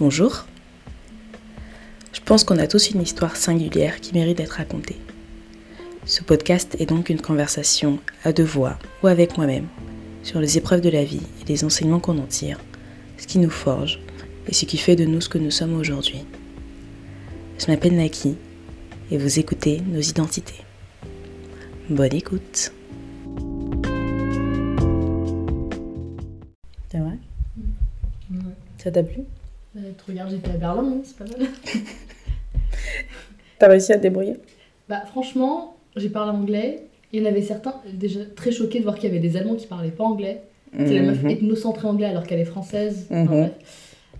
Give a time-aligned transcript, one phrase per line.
[0.00, 0.44] Bonjour.
[2.12, 4.96] Je pense qu'on a tous une histoire singulière qui mérite d'être racontée.
[6.04, 9.68] Ce podcast est donc une conversation à deux voix ou avec moi-même
[10.24, 12.58] sur les épreuves de la vie et les enseignements qu'on en tire,
[13.18, 14.00] ce qui nous forge
[14.48, 16.24] et ce qui fait de nous ce que nous sommes aujourd'hui.
[17.60, 18.34] Je m'appelle Naki
[19.12, 20.64] et vous écoutez nos identités.
[21.88, 22.72] Bonne écoute.
[26.90, 27.16] C'est vrai
[28.78, 29.20] Ça t'a plu?
[29.74, 31.48] Bah, tu regardes, j'étais à Berlin, hein, c'est pas mal.
[33.58, 34.36] T'as réussi à te débrouiller?
[34.88, 36.84] Bah, franchement, j'ai parlé anglais.
[37.12, 39.54] Il y en avait certains déjà très choqués de voir qu'il y avait des Allemands
[39.54, 40.42] qui parlaient pas anglais.
[40.76, 41.30] C'est la meuf Mhm.
[41.30, 43.06] ethnocentrée anglais alors qu'elle est française.
[43.10, 43.50] Mhm.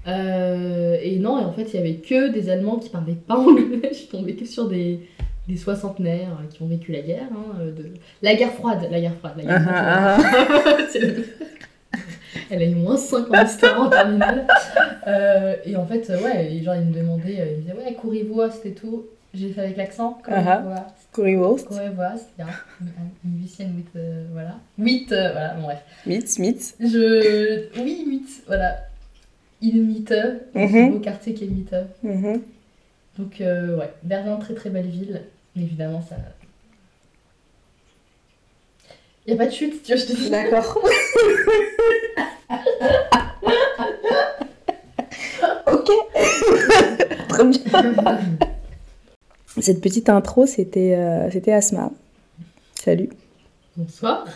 [0.06, 3.36] Euh, et non, et en fait, il y avait que des Allemands qui parlaient pas
[3.36, 3.80] anglais.
[3.90, 5.00] Je suis tombée que sur des,
[5.48, 7.28] des soixantenaires qui ont vécu la guerre.
[7.32, 7.86] hein, de...
[8.22, 9.76] La guerre froide, la guerre froide, la guerre froide.
[9.76, 11.24] Ah, ah, le-
[12.50, 14.46] Elle a eu moins 5 en histoire en terminale.
[15.06, 17.74] Euh, et en fait, euh, ouais, et genre, ils me demandaient, euh, ils me disaient,
[17.74, 19.04] ouais, courez-vous, c'était tout.
[19.34, 20.18] J'ai fait avec l'accent.
[20.24, 20.70] Courez-vous,
[21.68, 22.28] Currywurst.
[22.36, 22.46] bien.
[23.24, 24.56] Une musicienne, with, euh, voilà.
[24.78, 25.78] 8, voilà, bon, bref.
[26.06, 26.74] Mitz, Mitz.
[26.80, 27.68] Je.
[27.82, 28.76] Oui, Mitte, voilà.
[29.60, 30.14] Il Mitte,
[30.54, 30.68] Mhm.
[30.70, 31.74] c'est beau quartier qui est Mitte.
[32.02, 32.40] Mhm.
[33.18, 35.22] Donc, euh, ouais, Berlin, très très belle ville.
[35.56, 36.16] Mais évidemment, ça.
[39.26, 40.28] Il a pas de chute, tu vois, je te dis.
[40.30, 40.80] D'accord.
[45.72, 45.90] ok.
[47.28, 48.18] Très bien.
[49.60, 51.90] Cette petite intro, c'était euh, c'était Asma.
[52.74, 53.08] Salut.
[53.76, 54.26] Bonsoir.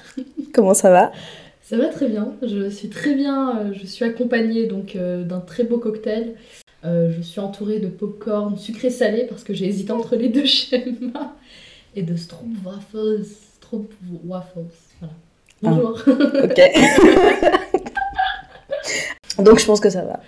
[0.55, 1.12] Comment ça va?
[1.62, 2.33] Ça va très bien.
[2.42, 3.58] Je suis très bien.
[3.58, 6.34] euh, Je suis accompagnée donc euh, d'un très beau cocktail.
[6.84, 11.33] Je suis entourée de popcorn sucré-salé parce que j'ai hésité entre les deux schémas
[11.95, 13.27] et de Stroopwafels.
[13.69, 14.70] Stroopwafels.
[15.00, 15.14] Voilà.
[15.62, 15.98] Bonjour.
[16.44, 16.61] Ok.
[19.44, 20.20] Donc je pense que ça va.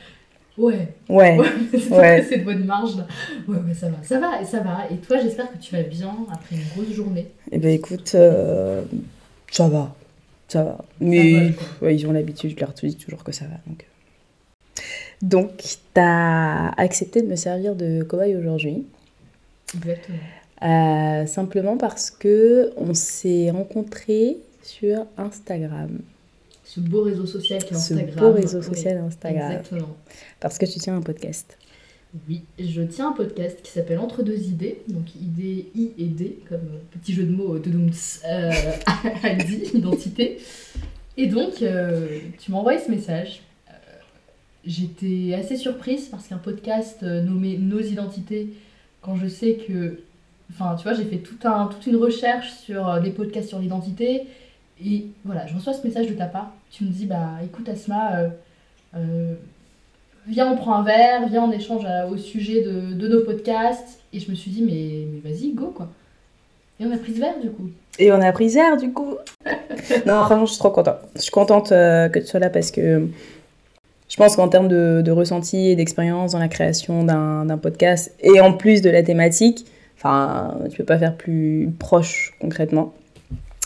[0.58, 0.88] Ouais.
[1.08, 1.38] Ouais.
[1.38, 2.22] Ouais, c'est Ouais.
[2.28, 3.06] cette bonne marge là.
[3.48, 4.86] Ouais, ouais, ça va, ça va, et ça va.
[4.90, 7.28] Et toi, j'espère que tu vas bien après une grosse journée.
[7.50, 8.82] Eh ben écoute, euh,
[9.50, 9.94] ça va.
[10.48, 10.72] Ça va.
[10.72, 11.86] Ça Mais va, quoi.
[11.88, 13.56] ouais, ils ont l'habitude, je leur dis toujours que ça va.
[13.66, 13.86] Donc,
[15.22, 15.50] donc
[15.94, 18.84] t'as accepté de me servir de cobaye aujourd'hui.
[19.74, 20.18] Exactement.
[20.62, 26.00] Euh, simplement parce que on s'est rencontrés sur Instagram.
[26.64, 28.18] Ce beau réseau social qui est Ce Instagram.
[28.18, 29.52] beau réseau Oui, social Instagram.
[29.52, 29.96] Exactement.
[30.38, 31.56] Parce que tu tiens un podcast.
[32.28, 36.38] Oui, je tiens un podcast qui s'appelle Entre deux idées, donc idée I et D,
[36.48, 36.60] comme
[36.90, 38.52] petit jeu de mots de euh,
[39.24, 40.38] ID, identité.
[41.16, 43.42] Et donc, euh, tu m'as envoyé ce message.
[43.68, 43.72] Euh,
[44.64, 48.50] J'étais assez surprise parce qu'un podcast nommé Nos identités,
[49.02, 50.00] quand je sais que.
[50.50, 53.58] Enfin, tu vois, j'ai fait tout un, toute une recherche sur euh, des podcasts sur
[53.58, 54.26] l'identité.
[54.84, 56.52] Et voilà, je reçois ce message de ta part.
[56.70, 58.28] Tu me dis, bah écoute Asma, euh,
[58.96, 59.34] euh,
[60.26, 64.00] viens on prend un verre, viens on échange à- au sujet de, de nos podcasts.
[64.12, 65.88] Et je me suis dit, mais, mais vas-y, go quoi.
[66.80, 67.68] Et on a pris ce verre du coup.
[67.98, 69.16] Et on a pris Zer du coup.
[70.06, 70.96] non, vraiment, je suis trop contente.
[71.14, 73.06] Je suis contente euh, que tu sois là parce que
[74.08, 78.40] je pense qu'en termes de, de ressenti et d'expérience dans la création d'un podcast et
[78.40, 79.66] en plus de la thématique,
[80.02, 82.94] enfin, tu peux pas faire plus proche concrètement.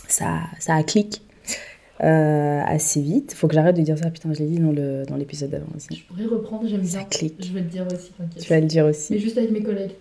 [0.09, 1.23] Ça, ça a clic
[2.03, 3.33] euh, assez vite.
[3.35, 4.11] Faut que j'arrête de dire ça.
[4.11, 5.89] Putain, je l'ai dit dans le dans l'épisode d'avant aussi.
[5.97, 7.07] Je pourrais reprendre, j'aime Ça bien.
[7.09, 7.37] clique.
[7.39, 8.43] Je vais te dire aussi, t'inquiète.
[8.43, 9.19] Tu vas le dire Mais aussi.
[9.19, 9.93] juste avec mes collègues,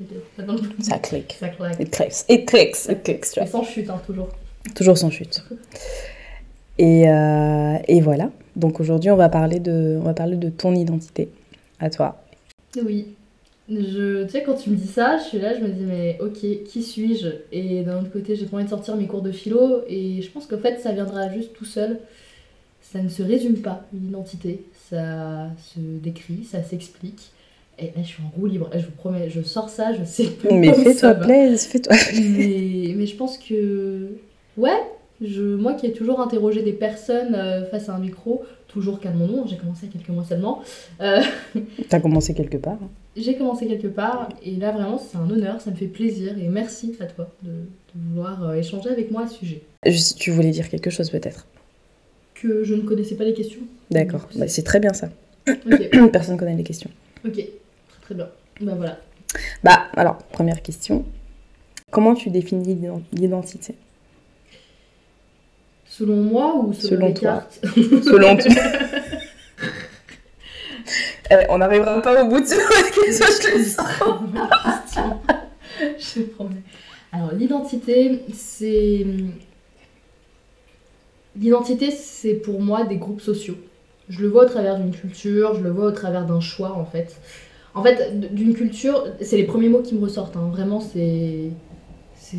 [0.82, 1.38] Ça clique.
[1.40, 1.80] Ça claque.
[1.80, 2.26] It clicks.
[2.30, 2.86] It clicks.
[2.90, 3.28] It clicks.
[3.38, 4.30] Mais sans chute, hein, toujours.
[4.76, 5.44] Toujours sans chute.
[6.80, 8.32] Et, euh, et voilà.
[8.56, 11.30] Donc aujourd'hui, on va parler de, on va parler de ton identité
[11.80, 12.24] à toi.
[12.84, 13.16] Oui.
[13.70, 16.18] Je, tu sais, quand tu me dis ça, je suis là, je me dis, mais
[16.20, 17.28] ok, qui suis-je?
[17.52, 20.30] Et d'un autre côté, j'ai pas envie de sortir mes cours de philo, et je
[20.30, 22.00] pense qu'en fait, ça viendra juste tout seul.
[22.82, 24.66] Ça ne se résume pas, l'identité.
[24.90, 27.32] Ça se décrit, ça s'explique.
[27.80, 28.70] Et là, je suis en roue libre.
[28.74, 32.94] Et je vous promets, je sors ça, je sais pas Mais fais-toi plaisir, fais-toi mais,
[32.96, 34.10] mais je pense que.
[34.58, 34.80] Ouais,
[35.24, 39.12] je, moi qui ai toujours interrogé des personnes euh, face à un micro, toujours qu'à
[39.12, 40.62] mon nom, j'ai commencé il y a quelques mois seulement.
[41.02, 41.22] euh,
[41.90, 42.78] T'as commencé quelque part.
[42.82, 42.90] hein.
[43.16, 46.48] j'ai commencé quelque part et là vraiment c'est un honneur, ça me fait plaisir et
[46.48, 49.62] merci à toi de, de vouloir euh, échanger avec moi à ce sujet.
[49.86, 51.46] Je- tu voulais dire quelque chose peut-être?
[52.34, 53.62] Que je ne connaissais pas les questions.
[53.92, 54.28] D'accord.
[54.36, 55.10] Bah, c'est très bien ça.
[56.12, 56.90] Personne connaît les questions.
[57.26, 58.28] ok, très très bien.
[58.62, 59.00] Bah voilà.
[59.64, 61.06] Bah alors, première question.
[61.92, 63.76] Comment tu définis l'ident- l'identité?
[65.96, 67.22] Selon moi ou selon, Selon les toi.
[67.34, 68.52] cartes Selon toi.
[71.32, 72.60] Eh, on n'arrivera pas au bout de cette
[72.94, 73.88] question, je te le sens.
[75.98, 76.62] Je te promets.
[77.12, 79.06] Alors, l'identité, c'est.
[81.40, 83.56] L'identité, c'est pour moi des groupes sociaux.
[84.10, 86.86] Je le vois au travers d'une culture, je le vois au travers d'un choix en
[86.86, 87.16] fait.
[87.74, 90.36] En fait, d'une culture, c'est les premiers mots qui me ressortent.
[90.36, 90.50] hein.
[90.52, 91.50] Vraiment, c'est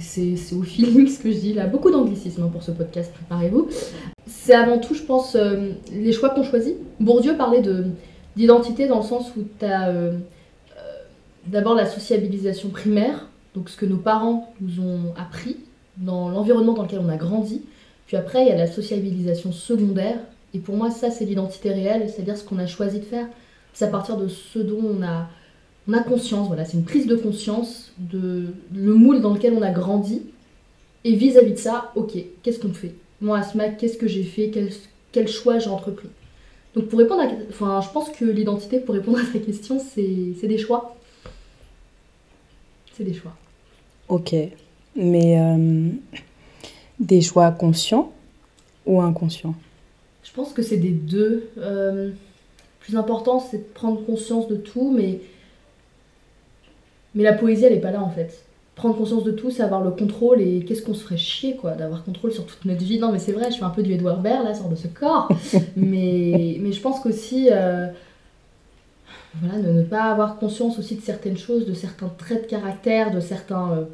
[0.00, 1.66] c'est- au feeling ce que je dis là.
[1.66, 3.68] Beaucoup d'anglicisme hein, pour ce podcast, préparez-vous.
[4.26, 6.76] C'est avant tout, je pense, euh, les choix qu'on choisit.
[7.00, 7.86] Bourdieu parlait de
[8.36, 9.92] d'identité dans le sens où tu as
[11.46, 15.56] d'abord la sociabilisation primaire, donc ce que nos parents nous ont appris
[15.98, 17.62] dans l'environnement dans lequel on a grandi.
[18.06, 20.18] Puis après, il y a la sociabilisation secondaire.
[20.52, 23.26] Et pour moi, ça, c'est l'identité réelle, c'est-à-dire ce qu'on a choisi de faire.
[23.72, 25.28] C'est à partir de ce dont on a,
[25.88, 26.48] on a conscience.
[26.48, 30.22] Voilà, c'est une prise de conscience de le moule dans lequel on a grandi.
[31.04, 32.94] Et vis-à-vis de ça, ok, qu'est-ce qu'on fait?
[33.20, 34.50] Moi, Asma, qu'est-ce que j'ai fait?
[34.50, 34.70] Quel,
[35.12, 36.08] quel choix j'ai entrepris?
[36.74, 37.28] Donc pour répondre à...
[37.50, 40.96] Enfin, je pense que l'identité, pour répondre à ta question, c'est c'est des choix.
[42.96, 43.36] C'est des choix.
[44.08, 44.34] Ok.
[44.96, 45.88] Mais euh,
[47.00, 48.12] des choix conscients
[48.86, 49.54] ou inconscients?
[50.22, 51.48] Je pense que c'est des deux.
[51.58, 52.14] Euh, le
[52.80, 55.20] plus important, c'est de prendre conscience de tout, mais,
[57.14, 58.44] mais la poésie, elle est pas là en fait.
[58.76, 61.72] Prendre conscience de tout, c'est avoir le contrôle et qu'est-ce qu'on se ferait chier quoi,
[61.72, 62.98] d'avoir contrôle sur toute notre vie.
[62.98, 64.88] Non, mais c'est vrai, je fais un peu du Edouard Baird là, sort de ce
[64.88, 65.28] corps.
[65.76, 67.86] mais, mais je pense qu'aussi, euh,
[69.40, 73.10] voilà, ne, ne pas avoir conscience aussi de certaines choses, de certains traits de caractère,
[73.12, 73.72] de certains.
[73.72, 73.84] euh,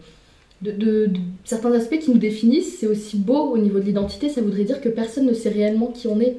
[0.62, 4.28] de, de- de certains aspects qui nous définissent, c'est aussi beau au niveau de l'identité,
[4.30, 6.38] ça voudrait dire que personne ne sait réellement qui on est,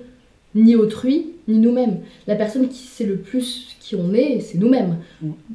[0.55, 1.99] ni autrui, ni nous-mêmes.
[2.27, 4.97] La personne qui sait le plus qui on est, c'est nous-mêmes.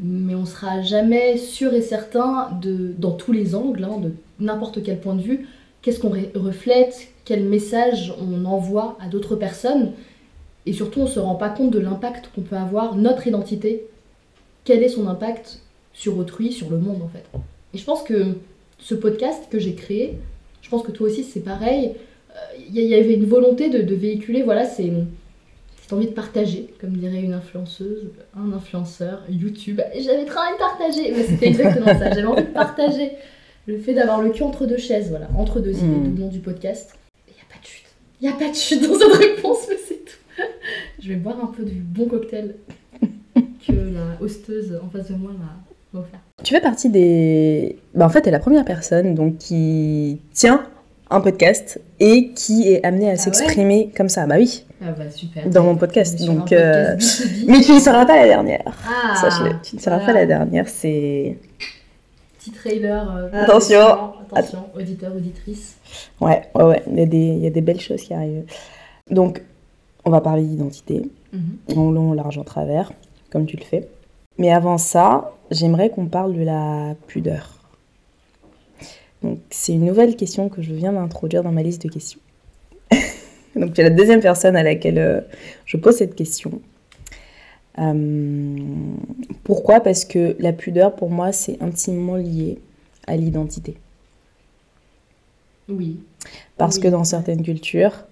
[0.02, 4.82] Mais on sera jamais sûr et certain, de, dans tous les angles, hein, de n'importe
[4.82, 5.46] quel point de vue,
[5.82, 9.92] qu'est-ce qu'on reflète, quel message on envoie à d'autres personnes.
[10.66, 13.86] Et surtout, on ne se rend pas compte de l'impact qu'on peut avoir, notre identité,
[14.64, 15.60] quel est son impact
[15.92, 17.24] sur autrui, sur le monde en fait?
[17.72, 18.34] Et je pense que
[18.78, 20.18] ce podcast que j'ai créé,
[20.60, 21.92] je pense que toi aussi c'est pareil,
[22.68, 24.90] il y, avait une volonté de, de véhiculer, voilà, c'est
[25.80, 29.80] cette envie de partager, comme dirait une influenceuse, un influenceur, YouTube.
[29.98, 33.12] J'avais très envie de partager, mais c'était exactement ça, j'avais envie de partager
[33.66, 36.04] le fait d'avoir le cul entre deux chaises, voilà, entre deux idées, Mm.
[36.04, 36.94] d'où le nom du podcast.
[37.28, 37.86] Il n'y a pas de chute,
[38.20, 40.42] il n'y a pas de chute dans cette réponse, mais c'est tout.
[41.00, 42.56] Je vais boire un peu du bon cocktail
[43.66, 46.20] que la hosteuse en face de moi m'a offert.
[46.44, 47.76] Tu fais partie des.
[47.94, 50.64] Bah, en fait, tu es la première personne donc, qui tient
[51.10, 54.26] un podcast et qui est amenée à ouais s'exprimer comme ça.
[54.26, 55.48] Bah oui, Ah bah super.
[55.48, 56.24] dans mon podcast.
[56.24, 57.44] Donc, euh, podcast B2B.
[57.48, 58.62] Mais tu ne seras pas la dernière.
[58.88, 60.12] Ah, Sache-le, tu ne seras voilà.
[60.12, 60.68] pas la dernière.
[60.68, 61.38] C'est.
[62.38, 63.16] Petit trailer.
[63.32, 64.12] euh, Attention.
[64.34, 65.76] Attention, auditeur, auditrice.
[66.20, 66.82] Ouais, ouais, ouais.
[66.90, 68.44] Il y, a des, il y a des belles choses qui arrivent.
[69.10, 69.42] Donc,
[70.04, 71.08] on va parler d'identité.
[71.32, 71.76] Mhm.
[71.78, 72.92] en long, large, en travers,
[73.30, 73.88] comme tu le fais.
[74.38, 77.55] Mais avant ça, j'aimerais qu'on parle de la pudeur.
[79.26, 82.20] Donc, c'est une nouvelle question que je viens d'introduire dans ma liste de questions.
[83.56, 85.20] Donc, tu es la deuxième personne à laquelle euh,
[85.64, 86.60] je pose cette question.
[87.78, 88.56] Euh,
[89.42, 89.80] pourquoi?
[89.80, 92.58] Parce que la pudeur, pour moi, c'est intimement lié
[93.08, 93.76] à l'identité.
[95.68, 95.98] Oui.
[96.56, 96.82] Parce Oui.
[96.84, 98.04] que dans certaines cultures,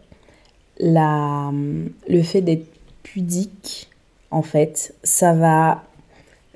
[0.78, 1.52] la,
[2.08, 2.67] le fait d'être
[3.05, 3.88] pudique,
[4.32, 5.84] en fait, ça va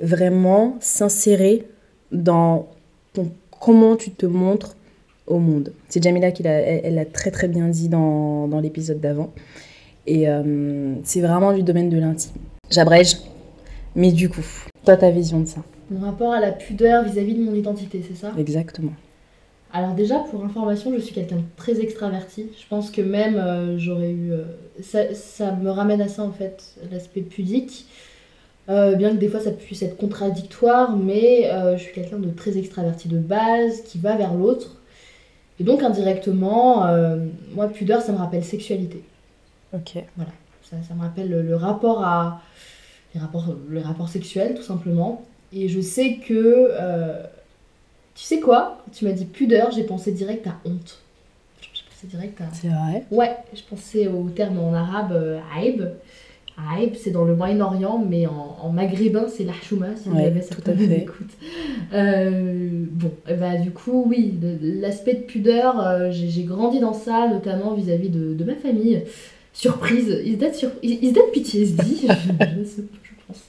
[0.03, 1.65] vraiment s'insérer
[2.11, 2.67] dans
[3.13, 4.77] ton- comment tu te montres
[5.27, 5.73] au monde.
[5.89, 9.31] C'est Jamila qui l'a, elle, elle l'a très très bien dit dans, dans l'épisode d'avant.
[10.07, 12.33] Et euh, c'est vraiment du domaine de l'intime.
[12.71, 13.17] J'abrège,
[13.95, 14.45] mais du coup,
[14.85, 15.63] toi ta vision de ça?
[15.91, 18.33] Mon rapport à la pudeur vis-à-vis de mon identité, c'est ça?
[18.39, 18.93] Exactement.
[19.71, 22.47] Alors déjà, pour information, je suis quelqu'un de très extraverti.
[22.59, 24.33] Je pense que même euh, j'aurais eu...
[24.33, 24.45] euh,
[24.83, 27.87] ça, ça me ramène à ça, en fait, l'aspect pudique.
[28.69, 32.31] Euh, bien que des fois, ça puisse être contradictoire, mais euh, je suis quelqu'un de
[32.31, 34.77] très extraverti de base, qui va vers l'autre.
[35.59, 37.17] Et donc, indirectement, euh,
[37.55, 39.03] moi, pudeur, ça me rappelle sexualité.
[39.73, 40.05] Ok.
[40.63, 42.43] Ça, ça me rappelle le, le rapport à...
[43.15, 45.25] Les rapports, le rapport sexuel, tout simplement.
[45.51, 46.71] Et je sais que...
[48.15, 48.83] tu sais quoi?
[48.85, 50.99] Quand tu m'as dit pudeur, j'ai pensé direct à honte.
[51.63, 52.45] J'ai pensé direct à...
[52.53, 53.07] C'est vrai?
[53.11, 55.89] Ouais, je pensais au terme en arabe aïb.
[56.75, 60.47] Aïb, c'est dans le Moyen-Orient, mais en, en maghrébin, c'est l'ahchouma, si Ouais, jamais tout
[60.49, 61.37] certains écoutent.
[61.95, 67.29] Euh, bon, eh bah, du coup, oui, l'aspect de pudeur, euh, j'ai grandi dans ça,
[67.29, 69.03] notamment vis-à-vis de, de ma famille.
[69.53, 70.71] Surprise, is that, sur...
[70.83, 73.43] is that PTSD je, je sais je pense.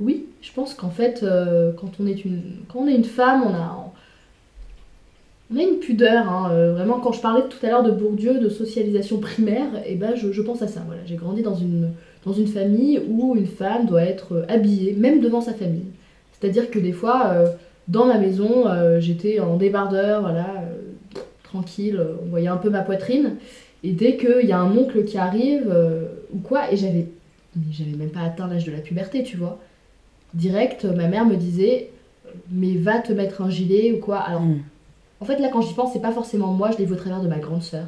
[0.00, 3.42] Oui, je pense qu'en fait, euh, quand, on est une, quand on est une femme,
[3.46, 3.92] on a,
[5.52, 6.28] on a une pudeur.
[6.28, 9.94] hein, euh, vraiment, quand je parlais tout à l'heure de Bourdieu, de socialisation primaire, et
[9.94, 10.82] ben, je, je pense à ça.
[10.86, 11.02] Voilà.
[11.06, 11.90] J'ai grandi dans une,
[12.24, 15.86] dans une famille où une femme doit être euh, habillée, même devant sa famille.
[16.38, 17.46] C'est-à-dire que des fois, euh,
[17.88, 22.80] dans ma maison, euh, j'étais en débardeur, voilà, euh, tranquille, on voyait un peu ma
[22.82, 23.36] poitrine.
[23.84, 25.74] Et dès qu'il y a un oncle qui arrive,
[26.32, 27.06] ou quoi, et j'avais,
[27.72, 29.58] j'avais même pas atteint l'âge de la puberté, tu vois.
[30.34, 31.90] Direct, ma mère me disait,
[32.50, 34.18] mais va te mettre un gilet ou quoi?
[34.18, 34.60] Alors, Mm.
[35.20, 37.20] en fait, là, quand j'y pense, c'est pas forcément moi, je l'ai vu au travers
[37.20, 37.86] de ma grande sœur,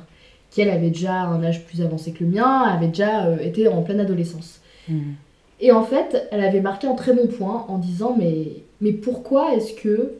[0.54, 3.66] qui elle avait déjà un âge plus avancé que le mien, avait déjà euh, été
[3.66, 4.61] en pleine adolescence.
[4.88, 5.14] Mm.
[5.58, 9.56] Et en fait, elle avait marqué un très bon point en disant mais, mais pourquoi
[9.56, 10.12] est-ce que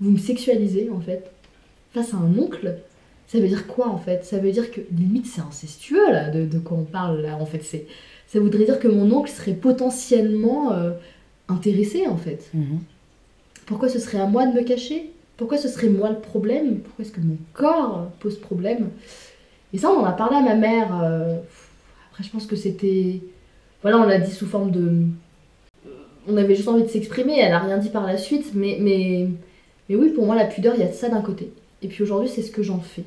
[0.00, 1.32] vous me sexualisez en fait?
[1.92, 2.76] Face à un oncle
[3.26, 4.24] Ça veut dire quoi en fait?
[4.24, 7.46] Ça veut dire que limite c'est incestueux là de, de quoi on parle là en
[7.46, 7.64] fait.
[7.64, 7.86] c'est
[8.28, 10.92] Ça voudrait dire que mon oncle serait potentiellement euh,
[11.48, 12.50] intéressé en fait.
[12.54, 12.78] Mhm.
[13.66, 15.10] Pourquoi ce serait à moi de me cacher?
[15.36, 16.78] Pourquoi ce serait moi le problème?
[16.78, 18.90] Pourquoi est-ce que mon corps pose problème?
[19.72, 21.00] Et ça, on en a parlé à ma mère.
[21.02, 21.38] euh,
[22.10, 23.20] Après, je pense que c'était.
[23.82, 25.04] Voilà, on l'a dit sous forme de.
[26.28, 29.26] On avait juste envie de s'exprimer, elle a rien dit par la suite, mais, mais,
[29.90, 31.52] oui, pour moi, la pudeur, il y a ça d'un côté.
[31.82, 33.02] Et puis aujourd'hui, c'est ce que j'en fais.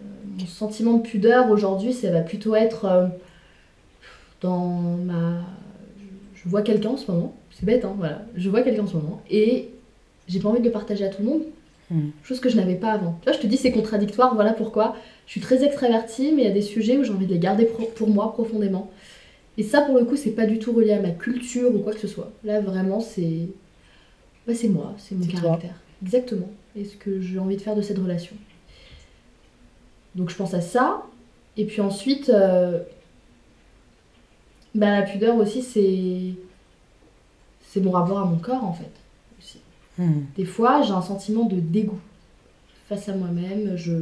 [0.00, 0.02] Euh,
[0.40, 3.06] Mon sentiment de pudeur aujourd'hui, ça va plutôt être euh,
[4.40, 4.66] dans
[5.04, 5.42] ma.
[6.34, 8.22] Je vois quelqu'un en ce moment, c'est bête, hein, voilà.
[8.36, 9.68] Je vois quelqu'un en ce moment, et
[10.28, 11.42] j'ai pas envie de le partager à tout le monde.
[11.90, 12.08] Mm.
[12.24, 13.18] Chose que je n'avais pas avant.
[13.22, 14.96] Tu vois, je te dis, c'est contradictoire, voilà pourquoi.
[15.26, 17.38] Je suis très extravertie, mais il y a des sujets où j'ai envie de les
[17.38, 18.90] garder pro- pour moi profondément.
[19.58, 21.92] Et ça, pour le coup, c'est pas du tout relié à ma culture ou quoi
[21.92, 22.30] que ce soit.
[22.44, 23.48] Là, vraiment, c'est.
[24.46, 25.40] Bah, c'est moi, c'est mon toi.
[25.40, 25.74] caractère.
[26.02, 26.50] Exactement.
[26.76, 28.36] Et ce que j'ai envie de faire de cette relation.
[30.14, 31.02] Donc, je pense à ça.
[31.56, 32.80] Et puis ensuite, euh,
[34.74, 36.34] bah, la pudeur aussi, c'est.
[37.62, 38.90] C'est mon rapport à mon corps, en fait.
[39.98, 40.08] Aussi.
[40.08, 40.22] Mm.
[40.36, 41.98] Des fois, j'ai un sentiment de dégoût
[42.88, 43.76] face à moi-même.
[43.76, 43.92] Je,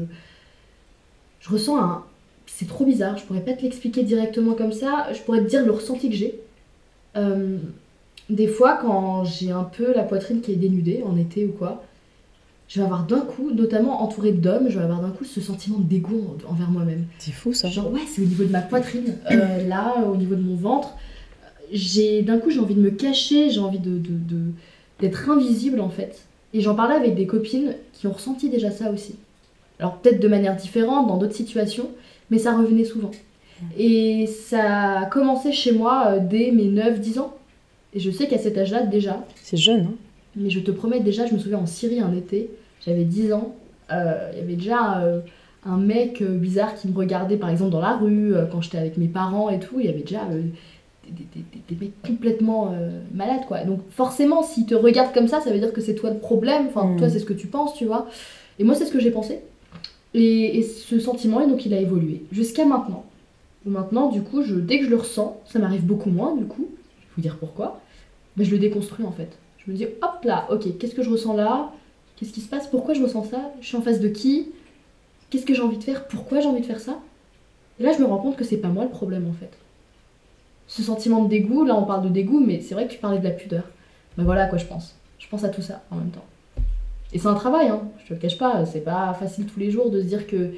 [1.41, 2.03] je ressens un.
[2.47, 5.09] C'est trop bizarre, je pourrais pas te l'expliquer directement comme ça.
[5.13, 6.39] Je pourrais te dire le ressenti que j'ai.
[7.17, 7.57] Euh,
[8.31, 11.83] des fois, quand j'ai un peu la poitrine qui est dénudée, en été ou quoi,
[12.69, 15.79] je vais avoir d'un coup, notamment entourée d'hommes, je vais avoir d'un coup ce sentiment
[15.79, 17.05] de dégoût en- envers moi-même.
[17.19, 17.69] C'est fou ça.
[17.69, 20.91] Genre, ouais, c'est au niveau de ma poitrine, euh, là, au niveau de mon ventre.
[21.73, 24.53] J'ai D'un coup, j'ai envie de me cacher, j'ai envie de, de- de-
[25.01, 26.25] d'être invisible en fait.
[26.53, 29.17] Et j'en parlais avec des copines qui ont ressenti déjà ça aussi.
[29.81, 31.91] Alors, peut-être de manière différente, dans d'autres situations,
[32.31, 33.11] mais ça revenait souvent.
[33.77, 37.35] Et ça a commencé chez moi euh, dès mes 9-10 ans.
[37.93, 39.95] Et je sais qu'à cet âge-là, déjà, C'est jeune, hein
[40.37, 42.51] mais je te promets, déjà, je me souviens en Syrie un été,
[42.85, 43.55] j'avais 10 ans,
[43.93, 45.21] euh, il y avait déjà euh,
[45.65, 48.97] un mec bizarre qui me regardait par exemple dans la rue, euh, quand j'étais avec
[48.97, 50.23] mes parents et tout, il y avait déjà
[51.11, 53.65] des, mecs complètement euh, malades quoi.
[53.65, 56.67] Donc forcément, s'ils te regardent comme ça, ça veut dire que c'est toi le problème,
[56.69, 56.97] enfin Mm.
[56.97, 58.07] toi c'est ce que tu penses, tu vois.
[58.59, 59.41] Et moi c'est ce que j'ai pensé.
[60.15, 63.05] Et, et ce sentiment, et donc il a évolué jusqu'à maintenant.
[63.67, 66.69] Maintenant, du coup, je, dès que je le ressens, ça m'arrive beaucoup moins du coup,
[66.69, 67.81] je vais vous dire pourquoi,
[68.37, 69.39] mais je le déconstruis en fait.
[69.65, 71.73] Je me dis, hop là, ok, qu'est-ce que je ressens là?
[72.17, 72.67] Qu'est-ce qui se passe?
[72.69, 73.53] Pourquoi je ressens ça?
[73.61, 74.51] Je suis en face de qui?
[75.31, 76.07] Qu'est-ce que j'ai envie de faire?
[76.07, 77.01] Pourquoi j'ai envie de faire ça?
[77.81, 79.51] Et là, je me rends compte que c'est pas moi le problème en fait.
[80.67, 83.19] Ce sentiment de dégoût, là on parle de dégoût, mais c'est vrai que tu parlais
[83.19, 83.65] de la pudeur.
[84.17, 84.97] Ben voilà à quoi je pense.
[85.19, 86.25] Je pense à tout ça en même temps.
[87.13, 89.71] Et c'est un travail, hein, je te le cache pas, c'est pas facile tous les
[89.71, 90.55] jours de se dire que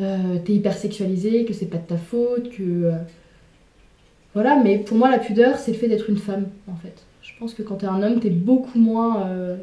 [0.00, 2.62] euh, t'es hyper sexualisé, que c'est pas de ta faute, que.
[2.62, 2.92] euh,
[4.34, 7.04] Voilà, mais pour moi, la pudeur, c'est le fait d'être une femme, en fait.
[7.22, 9.56] Je pense que quand t'es un homme, t'es beaucoup moins euh,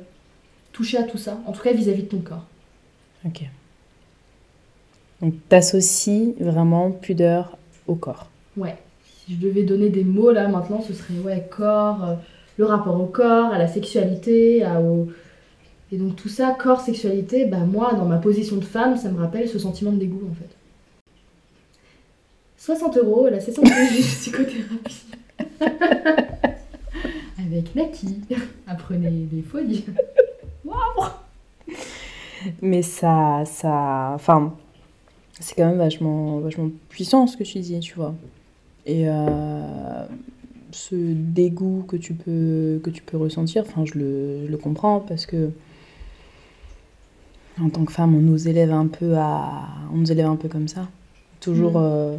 [0.72, 2.46] touché à tout ça, en tout cas vis-à-vis de ton corps.
[3.26, 3.44] Ok.
[5.22, 8.30] Donc t'associes vraiment pudeur au corps.
[8.58, 8.76] Ouais.
[9.26, 12.16] Si je devais donner des mots là maintenant, ce serait ouais, corps, euh,
[12.58, 15.08] le rapport au corps, à la sexualité, à, au...
[15.92, 19.20] Et donc tout ça, corps, sexualité, bah moi, dans ma position de femme, ça me
[19.20, 20.50] rappelle ce sentiment de dégoût en fait.
[22.58, 23.70] 60 euros la session de
[24.02, 25.06] psychothérapie.
[27.38, 28.22] Avec Naki.
[28.68, 29.86] Apprenez des folies.
[32.62, 34.54] Mais ça, ça, enfin,
[35.40, 38.16] c'est quand même vachement, vachement puissant ce que tu dis, tu vois.
[38.86, 40.06] Et euh,
[40.72, 45.00] ce dégoût que tu peux, que tu peux ressentir, enfin, je le, je le comprends
[45.00, 45.52] parce que
[47.62, 50.50] en tant que femme, on nous élève un peu à, on nous élève un peu
[50.50, 50.88] comme ça,
[51.40, 51.74] toujours.
[51.74, 51.84] Mhm.
[51.84, 52.18] euh,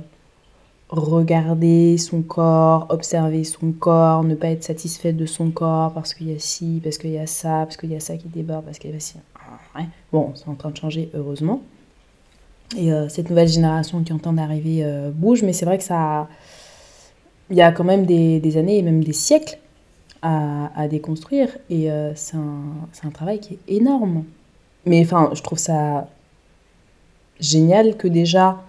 [0.88, 6.30] regarder son corps, observer son corps, ne pas être satisfaite de son corps parce qu'il
[6.30, 8.64] y a ci, parce qu'il y a ça, parce qu'il y a ça qui déborde,
[8.64, 9.16] parce qu'il y a ci.
[9.74, 9.86] Ouais.
[10.12, 11.62] Bon, c'est en train de changer, heureusement.
[12.76, 15.78] Et euh, cette nouvelle génération qui est en train d'arriver euh, bouge, mais c'est vrai
[15.78, 16.28] que ça.
[17.50, 19.58] Il y a quand même des, années et même des siècles
[20.22, 21.48] à, déconstruire.
[21.68, 24.24] Et euh, c'est un, travail qui est énorme.
[24.86, 26.08] Mais enfin, je trouve ça
[27.38, 28.62] génial que déjà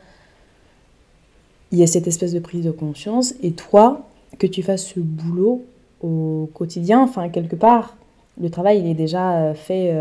[1.71, 4.07] il y a cette espèce de prise de conscience et toi,
[4.39, 5.63] que tu fasses ce boulot
[6.01, 7.95] au quotidien, enfin quelque part,
[8.39, 9.93] le travail il est déjà fait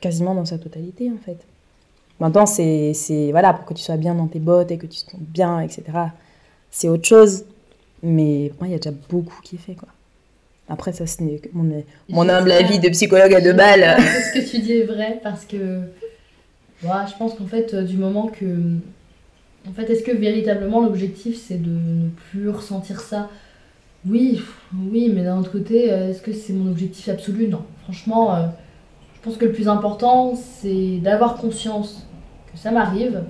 [0.00, 1.46] quasiment dans sa totalité en fait.
[2.20, 5.02] Maintenant, c'est, c'est voilà, pour que tu sois bien dans tes bottes et que tu
[5.02, 5.82] te sentes bien, etc.
[6.70, 7.44] C'est autre chose.
[8.02, 9.88] Mais moi, il y a déjà beaucoup qui est fait, quoi.
[10.68, 13.96] Après, ça, ce n'est que mon, mon humble avis de psychologue à deux balles.
[13.98, 15.80] Ce que tu dis est vrai parce que
[16.82, 18.76] je pense qu'en fait, euh, du moment que.
[19.68, 23.28] En fait, est-ce que véritablement l'objectif c'est de ne plus ressentir ça?
[24.08, 24.40] Oui,
[24.74, 27.48] oui, mais d'un autre côté, euh, est-ce que c'est mon objectif absolu?
[27.48, 27.62] Non.
[27.82, 28.46] Franchement, euh,
[29.16, 32.06] je pense que le plus important c'est d'avoir conscience
[32.52, 33.22] que ça m'arrive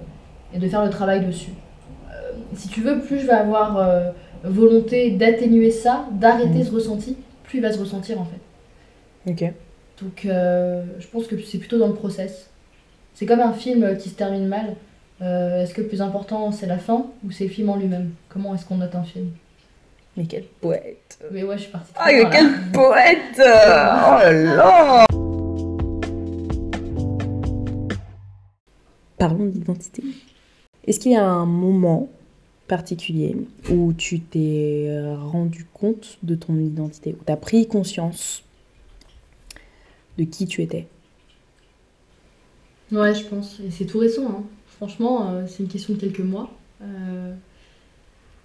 [0.55, 1.53] et de faire le travail dessus.
[2.55, 3.81] si tu veux, plus je vais avoir
[4.43, 6.65] volonté d'atténuer ça, d'arrêter Mhm.
[6.65, 9.31] ce ressenti, plus il va se ressentir en fait.
[9.31, 9.53] Ok.
[10.03, 12.49] Donc euh, je pense que c'est plutôt dans le process.
[13.15, 14.75] C'est comme un film qui se termine mal.
[15.23, 18.13] Euh, est-ce que le plus important c'est la fin ou c'est le film en lui-même?
[18.31, 19.31] Comment est-ce qu'on note un film?
[20.17, 21.93] Mais quel poète Mais ouais, je suis partie.
[21.97, 22.31] Ah, là.
[22.33, 25.05] quel poète Oh là là
[29.21, 30.03] Parlons d'identité.
[30.87, 32.11] Est-ce qu'il y a un moment
[32.69, 33.37] particulier
[33.69, 38.45] où tu t'es euh, rendu compte de ton identité, où tu as pris conscience
[40.19, 40.89] de qui tu étais?
[42.93, 43.61] Ouais, je pense.
[43.61, 44.29] Et c'est tout récent.
[44.29, 44.45] hein.
[44.67, 46.51] Franchement, euh, c'est une question de quelques mois.
[46.83, 47.35] Euh,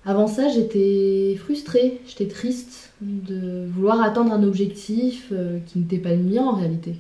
[0.06, 5.34] Avant ça, j'étais frustrée, j'étais triste de vouloir atteindre un objectif
[5.66, 6.96] qui n'était pas le mien en réalité.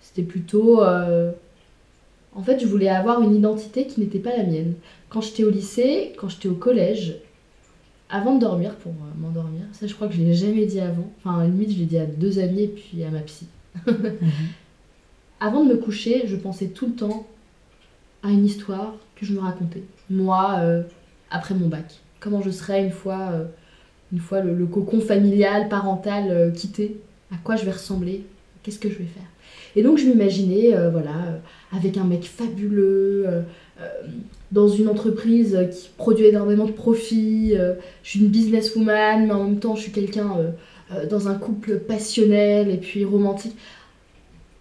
[0.00, 0.82] C'était plutôt...
[2.34, 4.74] En fait, je voulais avoir une identité qui n'était pas la mienne.
[5.08, 7.16] Quand j'étais au lycée, quand j'étais au collège,
[8.10, 11.10] avant de dormir, pour euh, m'endormir, ça je crois que je l'ai jamais dit avant.
[11.18, 13.46] Enfin, à la limite, je l'ai dit à deux amis et puis à ma psy.
[15.40, 17.26] Avant de me coucher, je pensais tout le temps
[18.24, 19.84] à une histoire que je me racontais.
[20.10, 20.82] Moi, euh,
[21.30, 22.00] après mon bac.
[22.18, 23.44] Comment je serais une fois, euh,
[24.12, 27.00] une fois le, le cocon familial, parental euh, quitté?
[27.32, 28.24] À quoi je vais ressembler?
[28.62, 29.22] Qu'est-ce que je vais faire?
[29.76, 31.40] Et donc je m'imaginais, voilà,
[31.76, 33.42] avec un mec fabuleux, euh,
[33.80, 33.88] euh,
[34.52, 37.52] dans une entreprise qui produit énormément de profits.
[37.54, 40.36] euh, je suis une businesswoman, mais en même temps je suis quelqu'un
[41.10, 43.54] dans un couple passionnel et puis romantique.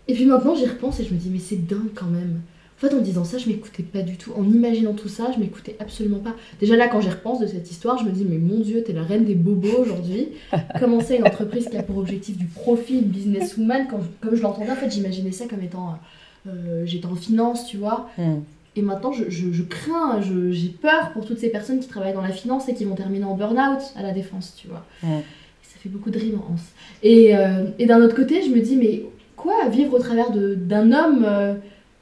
[0.10, 2.41] Et puis maintenant, j'y repense et je me dis, mais c'est dingue quand même.
[2.78, 4.32] En fait, en disant ça, je m'écoutais pas du tout.
[4.38, 6.36] En imaginant tout ça, je m'écoutais absolument pas.
[6.60, 8.93] Déjà là, quand j'y repense de cette histoire, je me dis, mais mon Dieu, t'es
[8.93, 10.30] la reine des bobos aujourd'hui.
[10.80, 14.70] Commencer une entreprise qui a pour objectif du profit, une businesswoman, quand, comme je l'entendais,
[14.70, 15.98] en fait, j'imaginais ça comme étant.
[16.47, 18.10] Euh, J'étais en finance, tu vois.
[18.17, 18.39] Hmm.
[18.75, 20.19] Et maintenant, je, je- je crains,
[20.51, 23.25] j'ai peur pour toutes ces personnes qui travaillent dans la finance et qui vont terminer
[23.25, 24.86] en burn-out à la défense, tu vois.
[25.03, 25.23] Ouais.
[25.63, 26.55] Ça fait beaucoup de rimes en.
[27.03, 29.03] Et, euh, et d'un autre côté, je me dis, mais
[29.36, 31.55] quoi, vivre au travers d'un homme euh,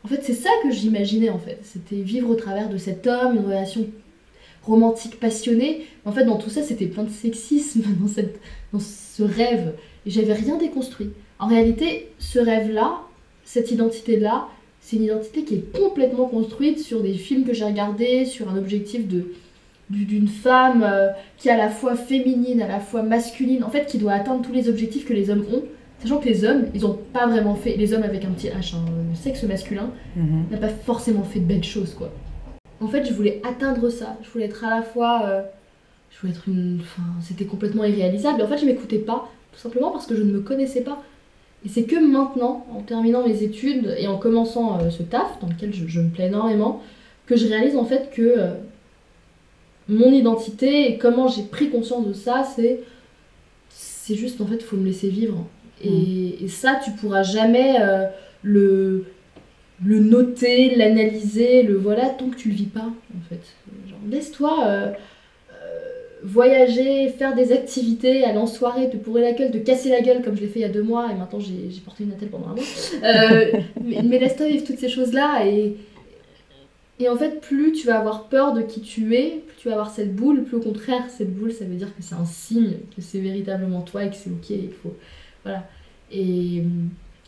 [0.04, 1.60] En fait, c'est ça que j'imaginais, en fait.
[1.64, 3.88] C'était vivre au travers de cet homme, une relation
[4.64, 5.86] romantique, passionnée.
[6.06, 8.40] En fait, dans tout ça, c'était plein de sexisme dans, cette,
[8.74, 9.74] dans ce rêve.
[10.06, 11.12] Et j'avais rien déconstruit.
[11.40, 13.00] En réalité, ce rêve-là,
[13.46, 14.48] cette identité-là,
[14.82, 18.58] c'est une identité qui est complètement construite sur des films que j'ai regardés, sur un
[18.58, 19.32] objectif de
[19.92, 23.70] du- d'une femme euh, qui est à la fois féminine, à la fois masculine, en
[23.70, 25.62] fait qui doit atteindre tous les objectifs que les hommes ont,
[26.02, 28.76] sachant que les hommes, ils ont pas vraiment fait, les hommes avec un petit H,
[28.76, 30.46] hein, le sexe masculin, Mhm.
[30.50, 32.12] n'a pas forcément fait de belles choses quoi.
[32.82, 35.42] En fait, je voulais atteindre ça, je voulais être à la fois, euh,
[36.10, 38.42] je voulais être une, enfin, c'était complètement irréalisable.
[38.42, 41.02] Et en fait, je m'écoutais pas, tout simplement parce que je ne me connaissais pas.
[41.64, 45.48] Et c'est que maintenant, en terminant mes études et en commençant euh, ce taf dans
[45.48, 46.82] lequel je, je me plais énormément,
[47.26, 48.54] que je réalise en fait que euh,
[49.88, 52.82] mon identité et comment j'ai pris conscience de ça, c'est
[53.70, 55.46] c'est juste en fait faut me laisser vivre.
[55.84, 58.06] Et, et ça, tu pourras jamais euh,
[58.44, 59.06] le
[59.84, 63.42] le noter, l'analyser, le voilà tant que tu le vis pas en fait.
[63.90, 64.94] Genre laisse-toi
[66.26, 70.24] voyager, faire des activités, aller en soirée, te pourrir la gueule, te casser la gueule
[70.24, 72.30] comme je l'ai fait il y a deux mois et maintenant j'ai porté une attelle
[72.30, 72.64] pendant un mois.
[73.04, 73.52] Euh,
[73.84, 75.76] mais mais laisse-toi vivre toutes ces choses-là et,
[77.00, 79.76] et en fait plus tu vas avoir peur de qui tu es, plus tu vas
[79.76, 82.78] avoir cette boule, plus au contraire cette boule ça veut dire que c'est un signe,
[82.96, 84.96] que c'est véritablement toi et que c'est ok, il faut...
[85.44, 85.68] Voilà.
[86.12, 86.64] Et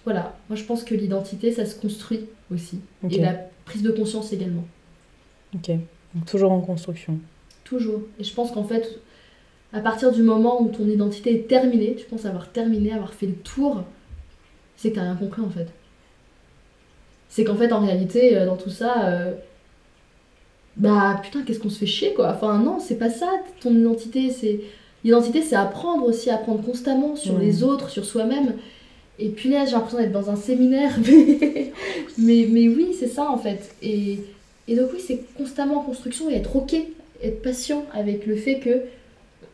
[0.06, 2.80] voilà, moi je pense que l'identité ça se construit aussi.
[3.10, 3.34] Et la
[3.66, 4.66] prise de conscience également.
[5.54, 5.70] Ok.
[6.16, 7.20] Donc, toujours en construction.
[7.68, 8.02] Toujours.
[8.20, 9.00] Et je pense qu'en fait,
[9.74, 13.28] à partir du moment où ton identité est terminée, tu penses avoir terminé, avoir fait
[13.28, 13.84] le tour,
[14.78, 15.68] c'est que t'as rien compris en fait.
[17.28, 19.34] C'est qu'en fait, en réalité, euh, dans tout ça, euh,
[20.78, 22.32] bah putain, qu'est-ce qu'on se fait chier quoi.
[22.32, 24.30] Enfin, non, c'est pas ça, ton identité.
[24.32, 24.62] c'est
[25.04, 28.56] L'identité, c'est apprendre aussi, apprendre constamment sur les autres, sur soi-même.
[29.20, 31.72] Et puis là, j'ai l'impression d'être dans un séminaire, mais,
[32.18, 33.76] mais, mais oui, c'est ça en fait.
[33.82, 34.20] Et,
[34.68, 36.76] et donc, oui, c'est constamment en construction et être ok,
[37.24, 38.84] être patient avec le fait que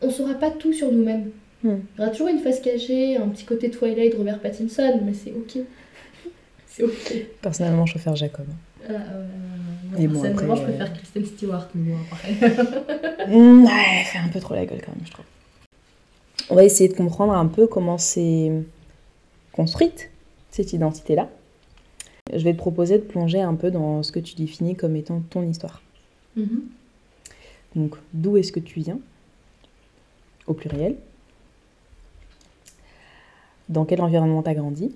[0.02, 1.30] on saura pas tout sur nous-mêmes.
[1.62, 1.76] Hmm.
[1.96, 5.14] Il y aura toujours une face cachée, un petit côté Twilight de Robert Pattinson, mais
[5.14, 5.64] c'est ok.
[6.66, 7.26] C'est ok.
[7.40, 8.46] Personnellement, je préfère Jacob.
[8.90, 9.26] Euh, euh,
[9.96, 13.28] Mais bon, Personnellement, après, je préfère Kristen Stewart, mais bon, après.
[13.28, 15.24] Mm, ouais, elle fait un peu trop la gueule quand même, je trouve.
[16.50, 18.50] On va essayer de comprendre un peu comment c'est
[19.52, 20.10] construite,
[20.50, 21.30] cette identité-là.
[22.32, 25.22] Je vais te proposer de plonger un peu dans ce que tu définis comme étant
[25.30, 25.80] ton histoire.
[26.36, 26.62] Mhm.
[27.76, 28.98] Donc, d'où est-ce que tu viens?
[30.46, 30.96] Au pluriel.
[33.68, 34.94] Dans quel environnement tu as grandi?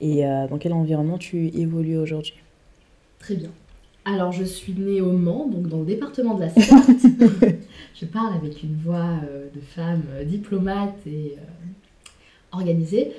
[0.00, 2.34] Et euh, dans quel environnement tu évolues aujourd'hui?
[3.18, 3.50] Très bien.
[4.04, 7.06] Alors, je suis née au Mans, donc dans le département de la Sarthe.
[7.94, 11.36] je parle avec une voix euh, de femme euh, diplomate et
[12.50, 13.12] organisée.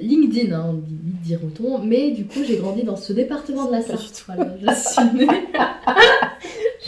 [0.00, 4.24] LinkedIn, hein, limite diront-on, mais du coup, j'ai grandi dans ce département de la Sarthe.
[4.26, 5.26] Voilà, je suis née.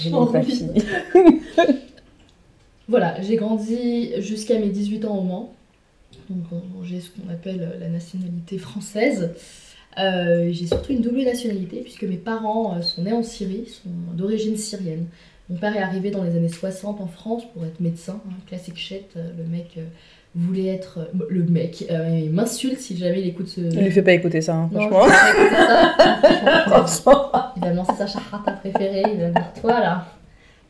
[0.02, 0.70] Je n'ai envie pas de- fini.
[2.88, 5.54] Voilà, j'ai grandi jusqu'à mes 18 ans au Mans.
[6.28, 9.30] Donc on- j'ai ce qu'on appelle la nationalité française.
[9.98, 13.90] Euh, j'ai surtout une double nationalité puisque mes parents euh, sont nés en Syrie, sont
[14.14, 15.06] d'origine syrienne.
[15.50, 18.94] Mon père est arrivé dans les années 60 en France pour être médecin, hein, classique
[19.16, 19.84] euh, Le mec euh,
[20.35, 20.99] voulait être...
[20.99, 23.61] euh, le mec, euh, il m'insulte si jamais il écoute ce...
[23.61, 25.14] Ne lui fais pas écouter ça, hein, Non, franchement.
[25.14, 26.62] je pas ça.
[26.66, 27.53] Franchement, Franchement.
[27.57, 30.07] il va lancer sa charrata préférée, il va me dire toi là.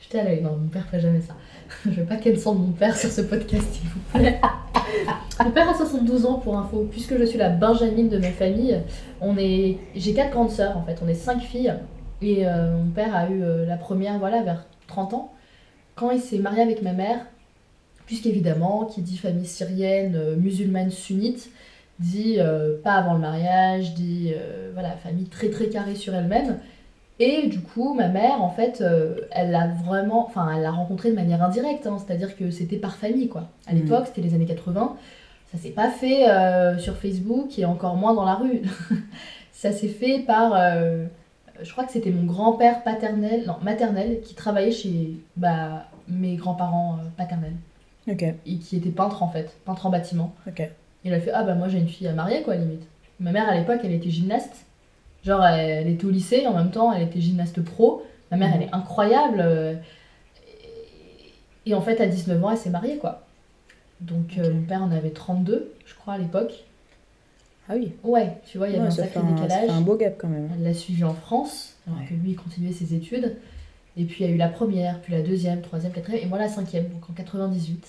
[0.00, 1.34] J'étais à l'œil, non, mon père ferait jamais ça.
[1.84, 4.40] Je vais pas qu'elle sente mon père sur ce podcast, s'il vous plaît.
[5.44, 8.78] Mon père a 72 ans pour info, puisque je suis la Benjamine de ma famille.
[9.20, 11.72] On est, j'ai quatre grandes sœurs en fait, on est cinq filles.
[12.20, 15.32] Et euh, mon père a eu euh, la première, voilà, vers 30 ans,
[15.94, 17.18] quand il s'est marié avec ma mère.
[18.16, 21.48] Puisqu'évidemment, qui dit famille syrienne, euh, musulmane, sunnite,
[21.98, 26.58] dit euh, pas avant le mariage, dit euh, voilà, famille très très carrée sur elle-même.
[27.20, 31.08] Et du coup, ma mère, en fait, euh, elle l'a vraiment, enfin, elle l'a rencontré
[31.08, 33.48] de manière indirecte, hein, c'est-à-dire que c'était par famille, quoi.
[33.66, 33.78] À Mhm.
[33.80, 34.94] l'époque, c'était les années 80,
[35.50, 36.26] ça s'est pas fait
[36.78, 38.60] sur Facebook et encore moins dans la rue.
[39.52, 40.50] ça s'est fait par,
[41.62, 46.98] je crois que c'était mon grand-père paternel, non, maternel, qui travaillait chez bah, mes grands-parents
[47.16, 47.54] paternels
[48.08, 50.34] Ok, et qui était peintre en fait, peintre en bâtiment.
[50.48, 50.68] ok.
[51.04, 52.82] Il a fait Ah bah moi j'ai une fille à marier quoi limite.
[53.20, 54.64] Ma mère à l'époque elle était gymnaste.
[55.24, 58.02] Genre elle était au lycée en même temps elle était gymnaste pro.
[58.30, 58.54] Ma mère Mhm.
[58.56, 59.40] elle est incroyable.
[59.40, 59.74] euh,
[61.66, 63.22] et, et en fait à 19 ans elle s'est mariée quoi.
[64.00, 66.64] Donc euh, mon père en avait 32 je crois à l'époque.
[67.68, 67.92] Ah oui.
[68.02, 69.70] Ouais tu vois il y avait Ouais, un sacré un, décalage.
[69.70, 70.50] un beau gap quand même.
[70.56, 72.06] Elle l'a suivi en France, alors Ouais.
[72.06, 73.36] que lui il continuait ses études.
[73.96, 76.38] Et puis il y a eu la première, puis la deuxième, troisième, quatrième, et moi
[76.38, 77.86] la cinquième, donc en 98.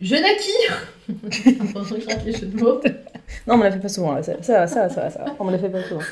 [0.00, 1.08] Je naquis.
[3.46, 4.22] Non, on me la fait pas souvent, là.
[4.22, 5.24] Ça, ça, va, ça, va, ça, va, ça.
[5.38, 6.02] On me la fait pas souvent.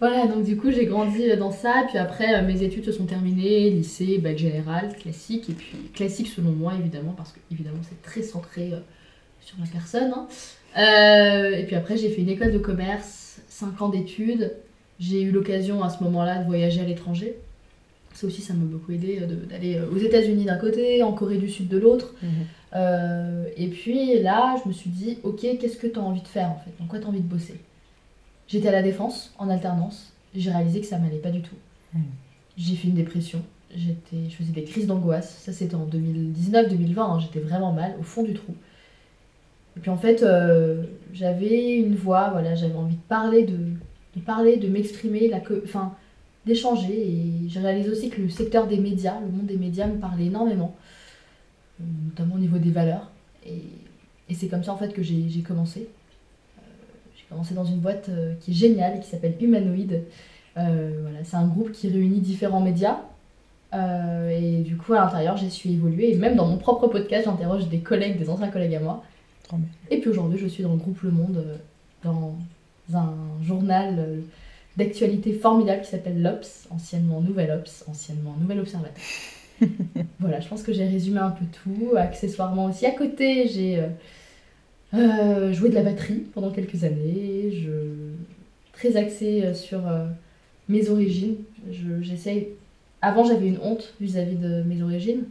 [0.00, 3.04] Voilà, donc du coup j'ai grandi dans ça, puis après euh, mes études se sont
[3.04, 8.00] terminées, lycée, bac général, classique, et puis classique selon moi évidemment, parce que évidemment c'est
[8.00, 8.78] très centré euh,
[9.42, 10.10] sur la personne.
[10.16, 10.26] hein.
[10.78, 14.56] Euh, et puis après j'ai fait une école de commerce, 5 ans d'études,
[14.98, 17.34] j'ai eu l'occasion à ce moment-là de voyager à l'étranger.
[18.20, 21.38] Ça aussi ça m'a beaucoup aidé euh, d'aller euh, aux États-Unis d'un côté, en Corée
[21.38, 22.14] du Sud de l'autre.
[22.74, 26.28] Euh, et puis là, je me suis dit, ok, qu'est-ce que tu as envie de
[26.28, 26.70] faire en fait?
[26.78, 27.58] Dans quoi tu as envie de bosser?
[28.46, 30.12] J'étais à la défense, en alternance.
[30.34, 31.54] J'ai réalisé que ça m'allait pas du tout.
[31.94, 32.02] Mhm.
[32.58, 33.40] J'ai fait une dépression.
[33.74, 35.38] J'étais, je faisais des crises d'angoisse.
[35.42, 36.98] Ça, c'était en 2019-2020.
[37.00, 37.18] hein.
[37.20, 38.54] J'étais vraiment mal, au fond du trou.
[39.76, 40.82] Et puis en fait, euh,
[41.14, 43.56] j'avais une voix, voilà, j'avais envie de parler, de,
[44.16, 45.94] de parler, de m'exprimer, la enfin,
[46.46, 47.08] d'échanger.
[47.08, 50.26] Et j'ai réalisé aussi que le secteur des médias, le monde des médias me parlait
[50.26, 50.74] énormément,
[51.80, 53.10] euh, notamment au niveau des valeurs.
[53.46, 53.62] Et,
[54.30, 55.88] et c'est comme ça en fait que j'ai commencé.
[56.58, 56.62] Euh,
[57.16, 60.02] j'ai commencé dans une boîte euh, qui est géniale, qui s'appelle Humanoid.
[60.56, 62.98] Euh, voilà, c'est un groupe qui réunit différents médias.
[63.72, 66.12] Et du coup, à l'intérieur, j'ai su évoluer.
[66.12, 69.04] Et même dans mon propre podcast, j'interroge des collègues, des anciens collègues à moi.
[69.90, 71.44] Et puis aujourd'hui, je suis dans le groupe Le Monde,
[72.02, 72.34] dans
[72.92, 74.22] un journal
[74.80, 78.94] d'actualité formidable qui s'appelle l'Obs, anciennement Nouvelle Obs, anciennement Nouvel Observateur.
[80.20, 81.94] voilà, je pense que j'ai résumé un peu tout.
[81.96, 83.88] Accessoirement aussi, à côté, j'ai euh,
[84.94, 87.50] euh, joué de la batterie pendant quelques années.
[87.52, 87.70] Je...
[88.72, 90.06] Très axée euh, sur euh,
[90.68, 91.36] mes origines.
[91.70, 92.48] Je- J'essaye.
[93.02, 95.24] Avant, j'avais une honte vis-à-vis de mes origines.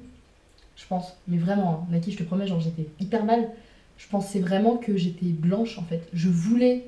[0.75, 3.49] Je pense, mais vraiment, hein, Naki, je te promets, genre j'étais hyper mal.
[3.97, 6.01] Je pensais vraiment que j'étais blanche en fait.
[6.13, 6.85] Je voulais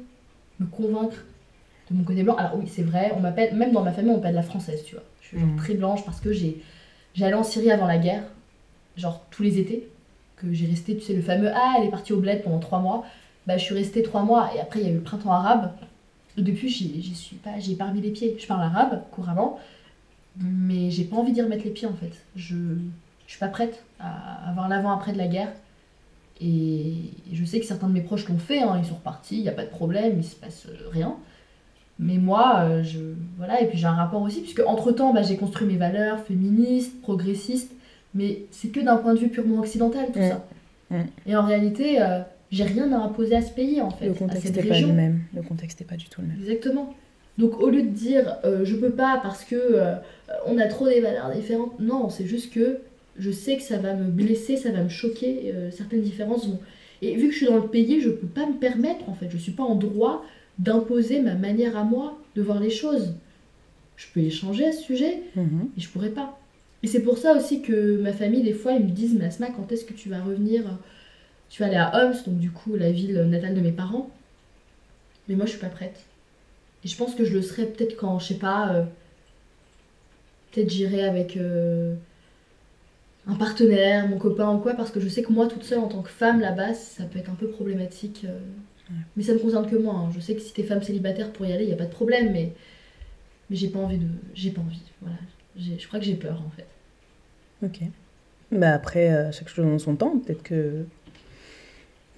[0.59, 1.25] me convaincre
[1.91, 2.35] de mon côté blanc.
[2.35, 4.95] Alors oui, c'est vrai, on m'appelle, même dans ma famille, on m'appelle la française, tu
[4.95, 5.03] vois.
[5.21, 5.57] Je suis genre Mhm.
[5.57, 6.61] très blanche parce que j'ai,
[7.13, 8.23] j'allais en Syrie avant la guerre,
[8.97, 9.87] genre tous les étés,
[10.37, 12.79] que j'ai resté, tu sais, le fameux Ah, elle est partie au bled pendant trois
[12.79, 13.05] mois.
[13.47, 15.71] Bah, je suis restée trois mois et après il y a eu le printemps arabe.
[16.37, 18.35] Et depuis, j'y suis pas, j'ai pas remis les pieds.
[18.39, 19.59] Je parle arabe couramment,
[20.37, 22.11] mais j'ai pas envie d'y remettre les pieds en fait.
[22.35, 22.55] Je,
[23.27, 25.51] je suis pas prête à avoir l'avant-après de la guerre.
[26.39, 26.95] Et
[27.31, 29.49] je sais que certains de mes proches l'ont fait, hein, ils sont repartis, il n'y
[29.49, 31.15] a pas de problème, il se passe euh, rien.
[32.01, 32.97] Mais moi, euh, je,
[33.37, 36.99] voilà, et puis j'ai un rapport aussi, puisque entre-temps, bah, j'ai construit mes valeurs féministes,
[37.01, 37.71] progressistes,
[38.15, 40.43] mais c'est que d'un point de vue purement occidental, tout ça.
[41.25, 42.19] Et en réalité, euh,
[42.51, 45.19] j'ai rien à imposer à ce pays, en fait, Le contexte n'est pas le même.
[45.33, 46.37] Le contexte n'est pas du tout le même.
[46.41, 46.93] Exactement.
[47.37, 49.95] Donc au lieu de dire euh, je peux pas parce que euh,
[50.47, 52.79] on a trop des valeurs différentes, non, c'est juste que
[53.17, 56.59] je sais que ça va me blesser, ça va me choquer, certaines différences vont.
[57.01, 59.29] Et vu que je suis dans le pays, je peux pas me permettre en fait,
[59.29, 60.23] je suis pas en droit
[60.61, 63.13] d'imposer ma manière à moi de voir les choses.
[63.97, 65.69] Je peux échanger à ce sujet, Mhm.
[65.77, 66.39] et je pourrais pas.
[66.83, 69.47] Et c'est pour ça aussi que ma famille, des fois, ils me disent Mais Asma,
[69.55, 70.63] quand est-ce que tu vas revenir?
[71.49, 74.09] Tu vas aller à Homs, donc du coup, la ville natale de mes parents.
[75.27, 75.99] Mais moi, je suis pas prête.
[76.83, 78.83] Et je pense que je le serai peut-être quand, je sais pas, euh,
[80.51, 81.93] peut-être j'irai avec euh,
[83.27, 85.87] un partenaire, mon copain ou quoi, parce que je sais que moi, toute seule, en
[85.87, 88.25] tant que femme, là-bas, ça peut être un peu problématique.
[88.25, 88.39] euh.
[89.15, 89.95] Mais ça ne concerne que moi.
[89.95, 90.09] hein.
[90.15, 91.91] Je sais que si t'es femme célibataire pour y aller, il n'y a pas de
[91.91, 92.53] problème, mais,
[93.49, 94.07] mais j'ai pas envie de.
[94.33, 94.81] J'ai pas envie.
[95.01, 95.17] Voilà.
[95.57, 96.67] Je crois que j'ai peur, en fait.
[97.65, 97.87] Ok.
[98.51, 100.19] Bah après, euh, chaque chose dans son temps.
[100.19, 100.85] Peut-être que,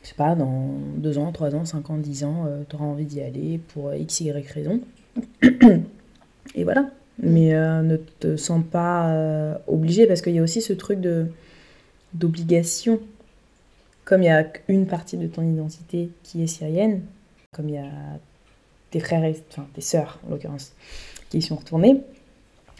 [0.03, 3.05] je sais pas, dans 2 ans, 3 ans, 5 ans, 10 ans, tu auras envie
[3.05, 4.81] d'y aller pour euh, x, y raison.
[6.55, 6.89] Et voilà.
[7.21, 10.99] Mais euh, ne te sens pas euh, obligé parce qu'il y a aussi ce truc
[10.99, 11.27] de
[12.13, 12.99] d'obligation.
[14.05, 17.01] Comme il y a qu'une partie de ton identité qui est syrienne,
[17.53, 17.89] comme il y a
[18.91, 20.73] tes frères et enfin tes sœurs en l'occurrence
[21.29, 22.01] qui y sont retournés,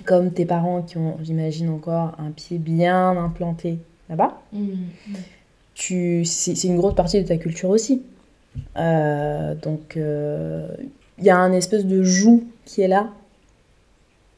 [0.06, 3.78] comme tes parents qui ont, j'imagine encore, un pied bien implanté
[4.10, 4.42] là-bas,
[5.74, 8.04] tu, c'est c'est une grosse partie de ta culture aussi.
[8.78, 10.68] Euh, donc, euh,
[11.18, 13.12] il y a un espèce de joug qui est là,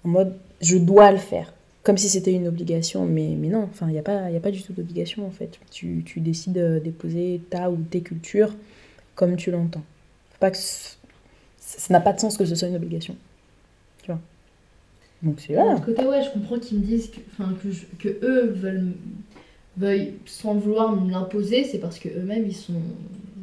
[0.06, 1.54] en mode je dois le faire,
[1.86, 4.40] comme si c'était une obligation, mais, mais non, enfin, il n'y a, pas- y a
[4.42, 5.60] pas du tout d'obligation en fait.
[5.72, 8.54] Tu, tu décides de déposer ta ou tes cultures
[9.16, 9.84] comme tu l'entends.
[10.42, 10.96] Pas que ce-
[11.60, 13.16] ça n'a pas de sens que ce soit une obligation.
[14.04, 14.20] Tu vois
[15.24, 17.20] Donc, c'est autre côté, ouais, je comprends qu'ils me disent que,
[17.64, 18.94] que, je- que eux veulent,
[19.78, 22.74] veuillent, sans vouloir me l'imposer, c'est parce que eux-mêmes ils sont,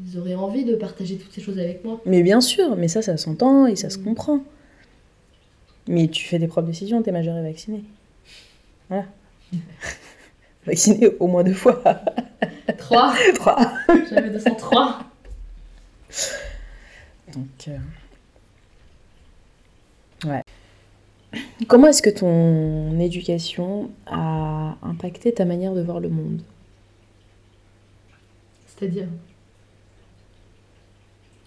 [0.06, 2.00] ils auraient envie de partager toutes ces choses avec moi.
[2.06, 4.04] Mais bien sûr, mais ça, ça s'entend et ça se Mm.
[4.04, 4.40] comprend.
[5.88, 7.84] Mais tu fais tes propres décisions, t'es majeur et vacciné.
[8.92, 9.06] Voilà.
[10.66, 11.82] vacciné au moins deux fois.
[12.78, 13.72] 3 Trois.
[14.10, 14.98] J'avais 203
[17.34, 17.78] Donc, euh,
[20.28, 20.42] ouais.
[21.68, 26.42] Comment est-ce que ton éducation a impacté ta manière de voir le monde?
[28.66, 29.08] C'est-à-dire?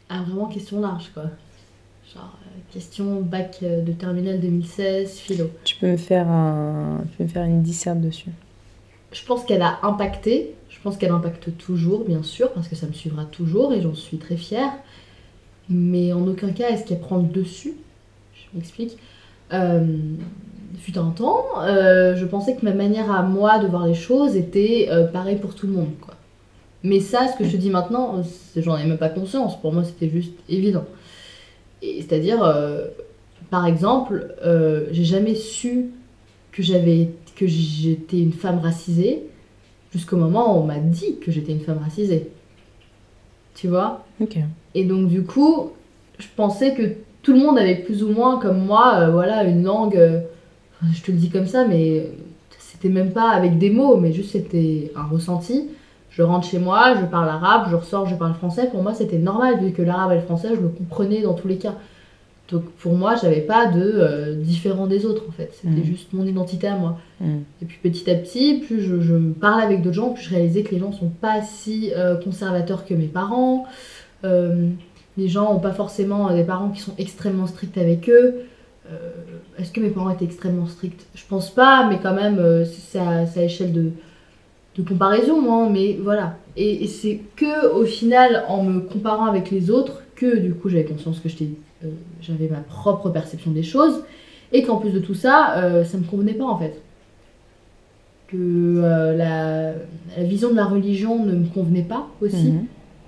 [0.10, 1.30] Ah, vraiment question large, quoi.
[2.14, 5.50] Genre, euh, question bac euh, de terminale 2016, philo.
[5.64, 8.32] Tu peux me faire un, tu peux me faire une disserte dessus.
[9.12, 10.56] Je pense qu'elle a impacté.
[10.70, 13.96] Je pense qu'elle impacte toujours, bien sûr, parce que ça me suivra toujours et j'en
[13.96, 14.72] suis très fière.
[15.70, 17.74] Mais en aucun cas est-ce qu'elle prend le dessus?
[18.34, 18.98] Je m'explique.
[19.54, 19.98] Euh,
[20.80, 24.36] fut un temps, euh, je pensais que ma manière à moi de voir les choses
[24.36, 25.92] était euh, pareille pour tout le monde.
[26.02, 26.16] Quoi.
[26.84, 28.22] Mais ça, ce que je te dis maintenant,
[28.56, 29.60] j'en ai même pas conscience.
[29.60, 30.86] Pour moi, c'était juste évident.
[32.02, 32.88] C'est-à-dire, euh,
[33.50, 35.92] par exemple, euh, j'ai jamais su
[36.52, 39.24] que j'avais que j'étais une femme racisée
[39.92, 42.30] jusqu'au moment où on m'a dit que j'étais une femme racisée.
[43.56, 44.06] Tu vois?
[44.22, 44.38] Ok.
[44.74, 45.72] Et donc du coup,
[46.18, 46.84] je pensais que
[47.24, 50.00] tout le monde avait plus ou moins comme moi, euh, voilà, une langue.
[50.94, 52.10] je te le dis comme ça, mais
[52.58, 55.70] c'était même pas avec des mots, mais juste c'était un ressenti.
[56.16, 58.70] Je rentre chez moi, je parle arabe, je ressors, je parle français.
[58.72, 61.50] Pour moi, c'était normal vu que l'arabe et le français, je le comprenais dans tous
[61.50, 61.76] les cas.
[62.50, 65.50] Donc pour moi, j'avais pas de euh, différent des autres en fait.
[65.54, 65.84] C'était Mhm.
[65.84, 66.98] juste mon identité à moi.
[67.20, 67.40] Mm.
[67.62, 70.62] Et puis petit à petit, plus je, je parlais avec d'autres gens, plus je réalisais
[70.64, 73.66] que les gens sont pas si euh, conservateurs que mes parents.
[74.24, 74.70] Euh,
[75.18, 78.36] les gens n'ont pas forcément des parents qui sont extrêmement stricts avec eux.
[79.58, 81.08] Est-ce que mes parents étaient extrêmement stricts?
[81.16, 83.92] Je pense pas, mais quand même, c'est à, à échelle de,
[84.78, 85.70] de comparaison, moi.
[85.70, 86.38] Mais voilà.
[86.58, 90.70] Et, et c'est que au final, en me comparant avec les autres, que du coup
[90.70, 91.50] j'avais conscience que j'étais,
[91.84, 91.90] euh,
[92.22, 94.04] j'avais ma propre perception des choses.
[94.52, 96.82] Et qu'en plus de tout ça, euh, ça me convenait pas en fait
[98.28, 99.74] que euh, la,
[100.18, 102.52] la vision de la religion ne me convenait pas aussi.
[102.52, 102.66] Mhm.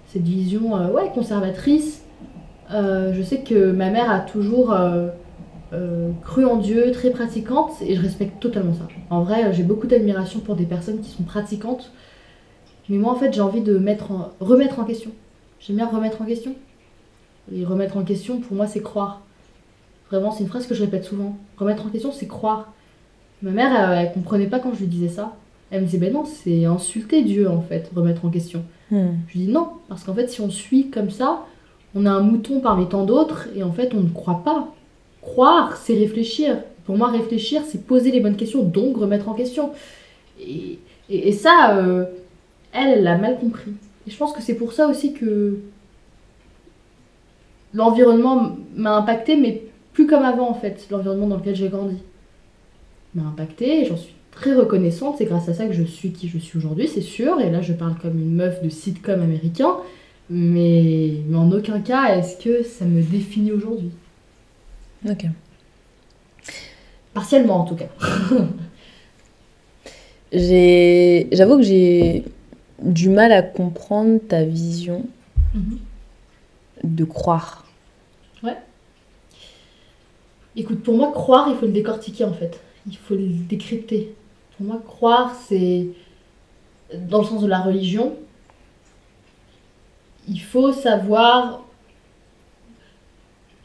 [0.08, 2.04] Cette vision ouais, conservatrice.
[2.70, 4.74] Je sais que ma mère a toujours
[5.74, 8.88] euh, euh, cru en Dieu, très pratiquante, et je respecte totalement ça.
[9.10, 11.92] En vrai, j'ai beaucoup d'admiration pour des personnes qui sont pratiquantes.
[12.90, 15.12] Mais moi, en fait, j'ai envie de mettre en- remettre en question.
[15.60, 16.54] J'aime bien remettre en question.
[17.54, 19.22] Et remettre en question, pour moi, c'est croire.
[20.10, 21.38] Vraiment, c'est une phrase que je répète souvent.
[21.58, 22.72] Remettre en question, c'est croire.
[23.42, 25.36] Ma mère, elle, elle comprenait pas quand je lui disais ça.
[25.70, 28.64] Elle me disait, ben non, c'est insulter Dieu, en fait, remettre en question.
[28.90, 29.08] Mm.
[29.28, 31.46] Je lui dis non, parce qu'en fait, si on suit comme ça,
[31.96, 34.68] on est un mouton parmi tant d'autres et en fait on ne croit pas.
[35.28, 36.58] Croire, c'est réfléchir.
[36.86, 39.72] Pour moi, réfléchir, c'est poser les bonnes questions, donc remettre en question.
[40.42, 42.06] Et, et- ça, euh,
[42.74, 43.72] elle, elle l'a mal compris.
[44.08, 45.60] Et je pense que c'est pour ça aussi que
[47.74, 49.64] l'environnement m'a impacté, mais
[49.94, 51.98] plus comme avant en fait, l'environnement dans lequel j'ai grandi.
[53.16, 55.16] M'a impacté j'en suis très reconnaissante.
[55.18, 57.40] C'est grâce à ça que je suis qui je suis aujourd'hui, c'est sûr.
[57.40, 59.76] Et là, je parle comme une meuf de sitcom américain.
[60.30, 63.92] Mais, mais en aucun cas est-ce que ça me définit aujourd'hui?
[65.10, 65.26] Ok.
[67.14, 67.90] Partiellement en tout cas.
[70.32, 71.28] J'ai...
[71.32, 72.26] J'avoue que j'ai
[72.82, 75.06] du mal à comprendre ta vision
[76.84, 77.68] de croire.
[80.60, 82.60] Écoute, pour moi, croire, il faut le décortiquer en fait.
[82.88, 84.16] Il faut le décrypter.
[84.58, 85.86] Pour moi, croire, c'est
[86.96, 88.16] dans le sens de la religion.
[90.28, 91.64] Il faut savoir.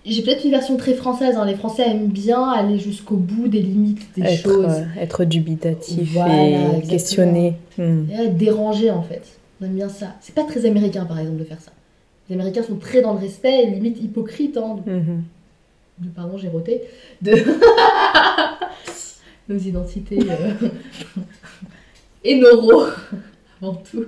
[0.04, 1.36] J'ai peut-être une version très française.
[1.36, 1.44] hein.
[1.46, 4.66] Les Français aiment bien aller jusqu'au bout des limites des Être, choses.
[4.66, 6.80] euh, être dubitatif Voilà, et exactement.
[6.88, 7.54] questionner.
[7.78, 8.04] Hmm.
[8.10, 9.22] Et être dérangé en fait.
[9.60, 10.08] On aime bien ça.
[10.20, 11.70] C'est pas très américain par exemple de faire ça.
[12.28, 14.56] Les Américains sont très dans le respect et limite hypocrites.
[14.56, 15.22] Hein, Mhm.
[15.98, 16.82] de pardon j'ai roté
[17.20, 17.32] de
[19.48, 20.68] nos identités euh,
[22.24, 22.92] et nos rôles
[23.62, 24.04] avant tout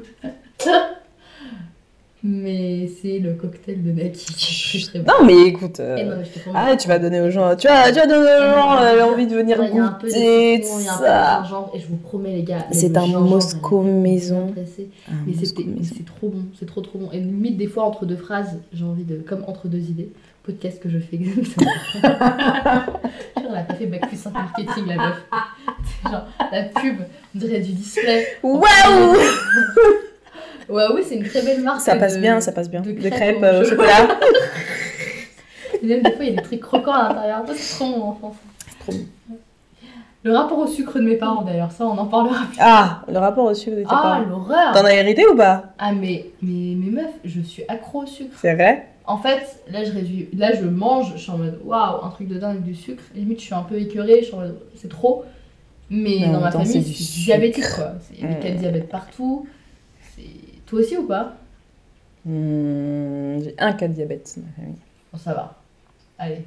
[2.26, 5.78] mais c'est le cocktail de Naki qui est très bon Non, mais écoute.
[5.78, 6.04] euh, Eh
[6.40, 6.58] promets.
[6.58, 7.54] Ah, tu vas donner aux gens.
[7.54, 9.84] Tu vas, tu vas donner aux gens euh, envie de venir Ouais, il y a
[9.84, 10.20] un peu de goûter
[10.80, 13.82] il y a un peu de et je vous promets les gars C'est un Moscow
[13.82, 14.54] maison.
[14.56, 14.64] mais
[15.34, 18.84] c'est trop bon c'est trop trop bon et limite des fois entre deux phrases j'ai
[18.84, 20.10] envie de comme entre deux idées
[20.44, 21.70] podcast que je fais exactement
[22.02, 23.00] genre
[23.52, 25.24] elle a pas fait bac plus 5 marketing la meuf
[26.10, 26.96] genre la pub
[27.34, 28.60] on dirait du display Waouh
[30.68, 32.81] ouais oui c'est une très belle marque Ça passe de- bien, ça passe bien.
[32.81, 34.09] de crêpes crêpes au euh, chocolat.
[35.83, 38.03] Et même des fois il y a des trucs croquants à l'intérieur c'est trop bon
[38.03, 38.37] en France
[38.81, 39.37] Trop bon.
[40.22, 43.18] le rapport au sucre de mes parents d'ailleurs ça on en parlera plus Ah, le
[43.18, 44.20] rapport au sucre de tes ah parents.
[44.20, 45.74] l'horreur T'en as hérité ou pas?
[45.79, 48.88] Ah mais mais mais meuf je suis accro au sucre C'est vrai?
[49.07, 52.27] En fait, là je réduis, là je mange, je suis en mode waouh, un truc
[52.27, 53.03] de dingue avec du sucre.
[53.14, 55.24] Limite, je suis un peu écœurée, je suis en mode c'est trop.
[55.90, 57.92] Mais en dans ma temps, famille, c'est c'est diabétique quoi.
[58.16, 59.46] Il y a des cas de diabète partout.
[60.16, 60.22] C'est-
[60.74, 61.34] Toi aussi ou pas
[62.26, 64.78] Hmm, J'ai un cas de diabète dans ma famille.
[65.12, 65.54] Bon, ça va.
[66.18, 66.44] Allez,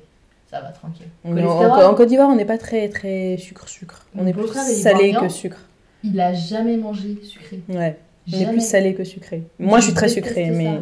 [0.49, 1.05] ça va, tranquille.
[1.23, 4.05] En, en Côte d'Ivoire, on n'est pas très très sucre-sucre.
[4.17, 5.59] On est plus salé que sucre.
[6.03, 7.61] Il a jamais mangé sucré.
[7.69, 8.53] Ouais, Jamais.
[8.53, 9.43] plus salé que sucré.
[9.59, 10.51] Moi, je suis très ça.
[10.51, 10.81] mais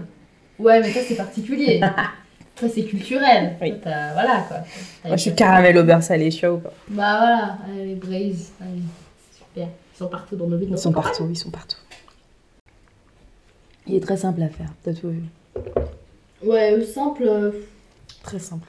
[0.58, 1.81] Ouais, mais toi c'est particulier.
[2.55, 3.58] toi c'est culturel.
[3.62, 3.79] Oui.
[3.81, 4.58] Toi, voilà quoi.
[5.05, 6.73] Moi, je suis caramel au beurre salé, au pas.
[6.88, 8.53] Bah voilà, allez, les braises.
[8.62, 8.81] Allez,
[9.38, 9.67] super.
[9.93, 10.67] Ils sont partout dans nos vies.
[10.69, 11.77] Ils sont partout, ils sont partout.
[13.88, 15.24] Il est très simple à faire, t'as tout vu.
[16.43, 17.52] Ouais, simple, euh,
[18.24, 18.67] Très simple.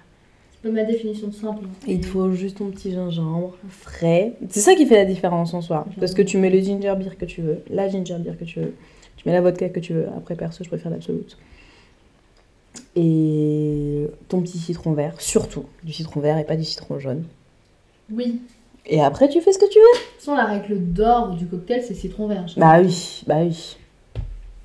[0.62, 1.64] c'est pas ma définition de simple.
[1.64, 1.70] hein.
[1.88, 4.34] Et il te faut juste ton petit gingembre frais.
[4.50, 5.86] C'est ça qui fait la différence en soi.
[5.98, 8.60] Parce que tu mets le ginger beer que tu veux, la ginger beer que tu
[8.60, 8.74] veux,
[9.16, 10.06] tu mets la vodka que tu veux.
[10.16, 11.36] Après, perso, je préfère l'absolute.
[12.94, 17.24] Et ton petit citron vert, surtout du citron vert et pas du citron jaune.
[18.10, 18.40] Oui.
[18.86, 19.84] Et après, tu fais ce que tu veux.
[19.84, 22.46] De toute façon, la règle d'or du cocktail, c'est citron vert.
[22.56, 23.76] Bah oui, bah oui.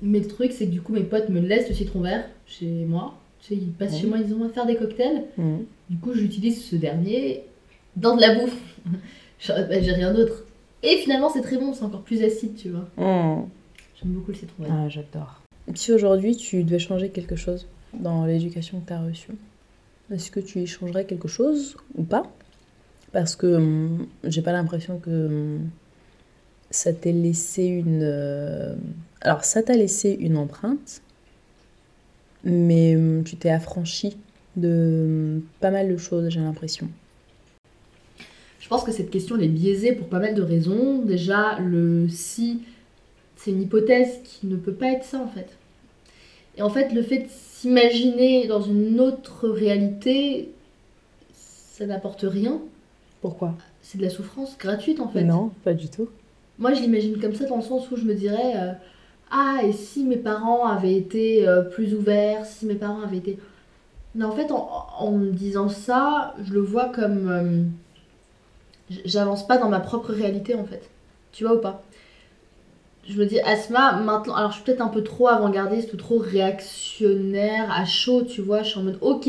[0.02, 2.66] Mais le truc, c'est que du coup, mes potes me laissent le citron vert chez
[2.66, 3.14] moi.
[3.40, 4.00] Tu sais, ils passent Ouais.
[4.00, 5.24] chez moi, ils disent on va faire des cocktails.
[5.38, 5.64] Mhm.
[5.90, 7.42] Du coup, j'utilise ce dernier
[7.96, 8.56] dans de la bouffe.
[9.40, 10.44] Genre, bah, J'ai rien d'autre.
[10.82, 12.88] Et finalement, c'est très bon, c'est encore plus acide, tu vois.
[12.96, 13.46] Mhm.
[14.00, 14.72] J'aime beaucoup le citron vert.
[14.74, 15.40] Ah, j'adore.
[15.74, 19.32] Si aujourd'hui tu devais changer quelque chose dans l'éducation que tu as reçue,
[20.12, 22.24] est-ce que tu y changerais quelque chose ou pas?
[23.12, 25.70] Parce que hum, j'ai pas l'impression que hum,
[26.70, 28.00] ça t'ait laissé une.
[28.02, 28.74] euh,
[29.22, 31.00] Alors, ça t'a laissé une empreinte,
[32.42, 34.16] mais hum, tu t'es affranchi
[34.56, 36.88] de hum, pas mal de choses, j'ai l'impression.
[38.58, 41.02] Je pense que cette question elle est biaisée pour pas mal de raisons.
[41.02, 42.62] Déjà, le si,
[43.36, 45.48] c'est une hypothèse qui ne peut pas être ça en fait.
[46.56, 50.50] Et en fait, le fait de s'imaginer dans une autre réalité,
[51.32, 52.60] ça n'apporte rien.
[53.20, 53.54] Pourquoi?
[53.82, 55.22] C'est de la souffrance gratuite en fait.
[55.22, 56.08] Non, pas du tout.
[56.58, 58.72] Moi, je l'imagine comme ça dans le sens où je me dirais euh,
[59.32, 63.38] Ah, et si mes parents avaient été euh, plus ouverts, si mes parents avaient été.
[64.14, 67.28] Mais en fait, en, me disant ça, je le vois comme.
[67.30, 67.64] euh,
[69.04, 70.88] J'avance pas dans ma propre réalité en fait.
[71.32, 71.82] Tu vois ou pas?
[73.08, 74.34] Je me dis, Asma, maintenant.
[74.34, 78.62] Alors, je suis peut-être un peu trop avant-gardiste ou trop réactionnaire, à chaud, tu vois.
[78.62, 79.28] Je suis en mode Ok,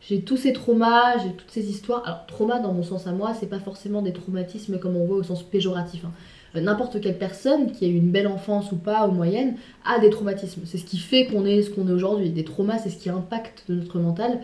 [0.00, 2.02] j'ai tous ces traumas, j'ai toutes ces histoires.
[2.06, 5.16] Alors, trauma dans mon sens à moi, c'est pas forcément des traumatismes comme on voit
[5.16, 6.04] au sens péjoratif.
[6.04, 6.12] hein.
[6.54, 10.10] N'importe quelle personne qui a eu une belle enfance ou pas, ou moyenne, a des
[10.10, 10.62] traumatismes.
[10.64, 12.30] C'est ce qui fait qu'on est ce qu'on est aujourd'hui.
[12.30, 14.40] Des traumas, c'est ce qui impacte notre mental.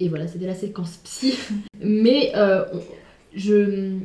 [0.00, 1.34] Et voilà, c'était la séquence psy.
[1.82, 2.64] Mais euh,
[3.34, 3.96] je,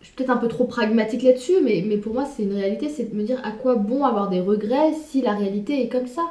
[0.00, 2.88] je suis peut-être un peu trop pragmatique là-dessus, mais, mais pour moi, c'est une réalité,
[2.88, 6.06] c'est de me dire à quoi bon avoir des regrets si la réalité est comme
[6.06, 6.22] ça.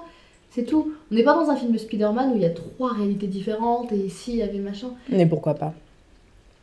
[0.52, 0.94] C'est tout.
[1.12, 3.92] On n'est pas dans un film de Spider-Man où il y a trois réalités différentes
[3.92, 4.88] et s'il y avait machin.
[5.10, 5.74] Mais pourquoi pas?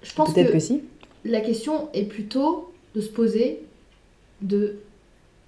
[0.03, 0.81] Je pense Peut-être que que si.
[1.27, 3.61] la question est plutôt de se poser
[4.41, 4.77] de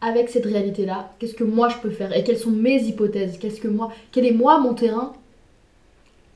[0.00, 2.16] avec cette réalité là qu'est-ce que moi je peux faire?
[2.16, 3.38] Et quelles sont mes hypothèses?
[3.38, 5.12] Qu'est-ce que moi quel est moi mon terrain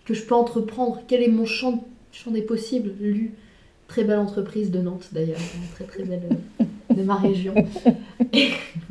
[0.04, 1.00] que je peux entreprendre?
[1.06, 2.92] Quel est mon champ, champ des possibles?
[3.00, 3.34] Lu
[3.86, 6.28] très belle entreprise de Nantes d'ailleurs une très très belle
[6.61, 7.54] euh, de ma région.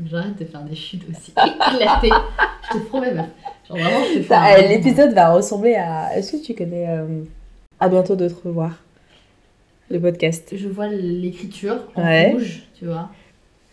[0.06, 1.32] J'arrête de faire des chutes aussi.
[1.76, 2.12] Éclatées
[2.74, 3.14] je te promets
[3.72, 6.18] euh, L'épisode va ressembler à.
[6.18, 7.24] Est-ce que tu connais euh,
[7.80, 8.72] À bientôt de te revoir
[9.90, 10.50] Le podcast.
[10.56, 12.32] je vois l'écriture en Ouais.
[12.32, 13.10] rouge tu vois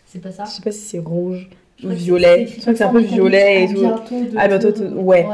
[0.05, 1.49] c'est pas ça Je sais pas si c'est rouge
[1.83, 2.47] ou violet.
[2.47, 3.85] Je crois que c'est un peu violet et tout.
[4.37, 5.25] À bientôt te- de- ouais.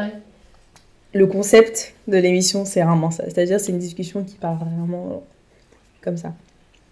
[1.13, 3.25] Le concept de l'émission, c'est vraiment ça.
[3.25, 5.21] C'est-à-dire, c'est une discussion qui part vraiment
[6.01, 6.33] comme ça.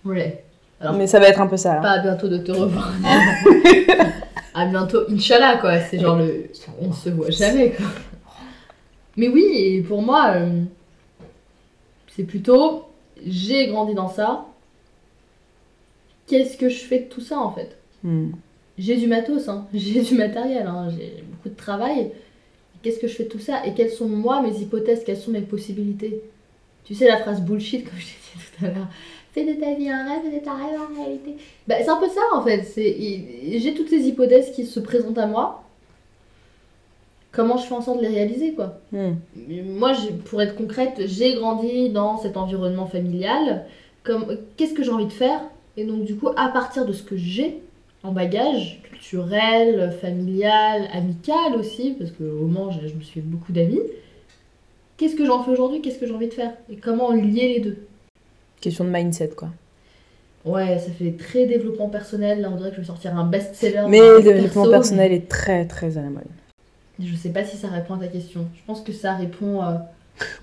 [0.05, 0.43] Ouais.
[0.79, 1.79] Alors, Mais ça va être un peu ça.
[1.79, 1.81] hein.
[1.81, 2.93] pas à bientôt de te revoir.
[4.53, 5.79] à bientôt, Inch'Allah, quoi.
[5.81, 6.45] C'est genre le.
[6.81, 7.85] On se voit jamais, quoi.
[9.17, 10.61] Mais oui, et pour moi, euh,
[12.15, 12.83] c'est plutôt.
[13.26, 14.45] J'ai grandi dans ça.
[16.28, 17.78] Qu'est-ce que je fais de tout ça, en fait?
[18.03, 18.32] Hmm.
[18.78, 19.67] J'ai du matos, hein.
[19.74, 20.89] j'ai du matériel, hein.
[20.89, 22.11] j'ai beaucoup de travail.
[22.82, 23.65] Qu'est-ce que je fais de tout ça?
[23.65, 25.03] Et quelles sont, moi, mes hypothèses?
[25.03, 26.22] Quelles sont mes possibilités?
[26.86, 28.88] Tu sais, la phrase bullshit, comme je t'ai dit tout à l'heure.
[29.32, 31.36] Fais de ta vie un rêve, fais de ta rêve en réalité.
[31.67, 32.65] Bah, c'est un peu ça, en fait.
[32.76, 35.63] J'ai toutes ces hypothèses qui se présentent à moi.
[37.32, 39.13] Comment je fais en sorte de les réaliser, quoi Hmm.
[39.77, 39.93] moi,
[40.25, 43.65] pour être concrète, j'ai grandi dans cet environnement familial.
[44.03, 45.41] Comme, qu'est-ce que j'ai envie de faire?
[45.77, 47.59] Et donc, du coup, à partir de ce que j'ai
[48.03, 53.51] en bagage, culturel, familial, amical aussi, parce qu'au Mans, j'ai- je me suis fait beaucoup
[53.51, 53.82] d'amis,
[54.97, 55.82] qu'est-ce que j'en fais aujourd'hui?
[55.82, 56.53] Qu'est-ce que j'ai envie de faire?
[56.71, 57.77] Et comment lier les deux?
[58.61, 59.49] Question de mindset, quoi.
[60.45, 62.41] Ouais, ça fait très développement personnel.
[62.41, 63.86] Là, on dirait que je vais sortir un best-seller.
[63.88, 66.23] Mais le développement perso, personnel est très, très à la mode.
[67.02, 68.45] Je sais pas si ça répond à ta question.
[68.56, 69.76] Je pense que ça répond euh,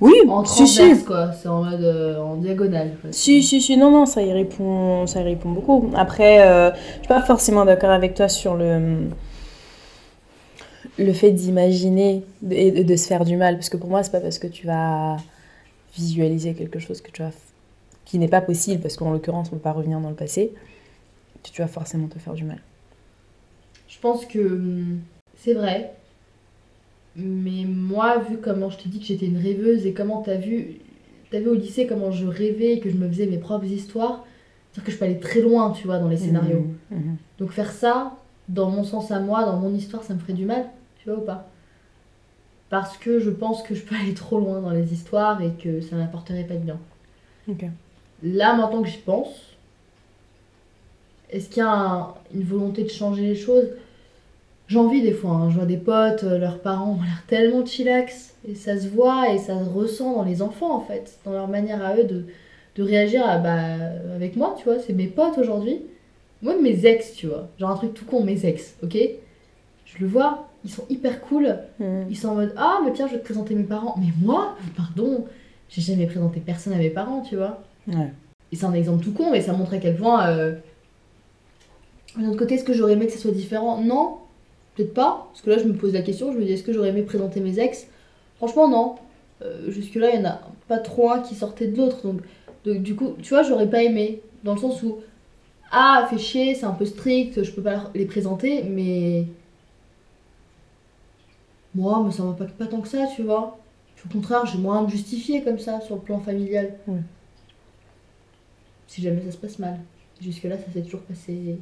[0.00, 1.32] Oui, en si, quoi.
[1.32, 2.92] C'est en mode euh, en diagonale.
[3.10, 5.90] Si, si, si, non, non, ça y répond, ça y répond beaucoup.
[5.94, 9.08] Après, euh, je suis pas forcément d'accord avec toi sur le,
[10.98, 13.56] le fait d'imaginer et de, de se faire du mal.
[13.56, 15.18] Parce que pour moi, c'est pas parce que tu vas
[15.94, 17.32] visualiser quelque chose que tu vas,
[18.06, 20.52] qui n'est pas possible, parce qu'en l'occurrence, on peut pas revenir dans le passé,
[21.42, 22.60] que tu vas forcément te faire du mal.
[23.88, 25.00] Je pense que hum,
[25.36, 25.92] c'est vrai.
[27.16, 30.76] Mais moi, vu comment je te dis que j'étais une rêveuse et comment t'as vu,
[31.30, 34.24] t'as vu au lycée comment je rêvais et que je me faisais mes propres histoires,
[34.72, 36.66] c'est-à-dire que je peux aller très loin, tu vois, dans les scénarios.
[36.90, 37.16] Mhm, mhm.
[37.38, 38.16] Donc faire ça,
[38.48, 40.66] dans mon sens à moi, dans mon histoire, ça me ferait du mal,
[41.02, 41.48] tu vois ou pas?
[42.68, 45.80] Parce que je pense que je peux aller trop loin dans les histoires et que
[45.80, 46.78] ça n'apporterait pas de bien.
[48.22, 49.56] Là, maintenant que j'y pense,
[51.30, 53.68] est-ce qu'il y a un- une volonté de changer les choses?
[54.68, 55.50] J'ai envie des fois, hein.
[55.50, 59.32] je vois des potes, euh, leurs parents ont l'air tellement chillax, et ça se voit
[59.32, 62.24] et ça se ressent dans les enfants en fait, dans leur manière à eux de,
[62.74, 63.58] de réagir à, bah,
[64.14, 65.82] avec moi, tu vois, c'est mes potes aujourd'hui.
[66.42, 68.96] Moi, mes ex, tu vois, genre un truc tout con, mes ex, ok?
[69.84, 72.06] Je le vois, ils sont hyper cool, Mhm.
[72.10, 73.94] ils sont en mode Ah, mais tiens, je vais te présenter mes parents.
[73.98, 75.24] Mais moi, pardon,
[75.68, 77.62] j'ai jamais présenté personne à mes parents, tu vois.
[77.86, 78.10] Ouais.
[78.52, 80.28] Et c'est un exemple tout con, mais ça montre à quel point.
[80.28, 80.54] Euh...
[82.16, 83.80] D'un autre côté, est-ce que j'aurais aimé que ça soit différent?
[83.80, 84.16] Non,
[84.76, 85.28] peut-être pas.
[85.32, 87.02] Parce que là, je me pose la question, je me dis est-ce que j'aurais aimé
[87.02, 87.86] présenter mes ex?
[88.36, 88.96] Franchement, non.
[89.42, 92.02] Euh, Jusque-là, il y en a pas trop un qui sortait de l'autre.
[92.02, 92.20] Donc,
[92.64, 94.22] donc, du coup, tu vois, j'aurais pas aimé.
[94.44, 94.98] Dans le sens où.
[95.70, 99.26] Ah, fait chier, c'est un peu strict, je peux pas les présenter, mais.
[101.74, 103.58] Moi, mais ça m'impacte pas tant que ça, tu vois.
[104.04, 106.74] Au contraire, j'ai moins à me justifier comme ça sur le plan familial.
[106.86, 107.00] Ouais.
[108.86, 109.78] Si jamais ça se passe mal.
[110.20, 111.58] Jusque-là, ça s'est toujours passé.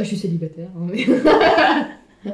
[0.00, 1.04] Bah, je suis célibataire, hein, mais.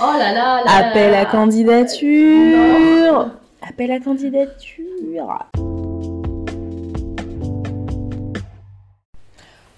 [0.00, 5.48] oh là là Appel là à candidature Appel à candidature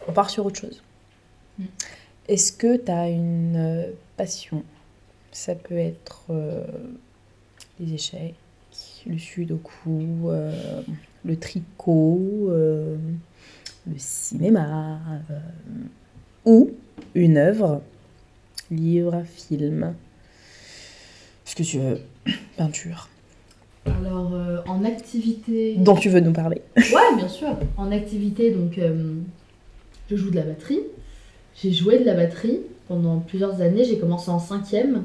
[0.07, 0.83] On part sur autre chose.
[1.59, 1.65] Mm.
[2.29, 3.87] Est-ce que tu as une euh,
[4.19, 4.63] passion?
[5.33, 6.63] Ça peut être euh,
[7.79, 8.35] les échecs,
[9.07, 10.83] le sudoku, euh,
[11.25, 12.99] le tricot, euh,
[13.87, 14.99] le cinéma,
[15.31, 15.39] euh,
[16.45, 16.71] ou
[17.15, 17.83] une œuvre,
[18.71, 19.95] livre, film,
[21.45, 22.01] ce que tu veux,
[22.57, 23.09] peinture,
[23.87, 25.77] Alors, euh, en activité.
[25.79, 26.63] dont tu veux nous parler.
[26.77, 27.57] Ouais, bien sûr.
[27.77, 29.15] En activité, donc, euh,
[30.11, 30.81] je joue de la batterie.
[31.61, 33.85] J'ai joué de la batterie pendant plusieurs années.
[33.85, 35.05] J'ai commencé en cinquième.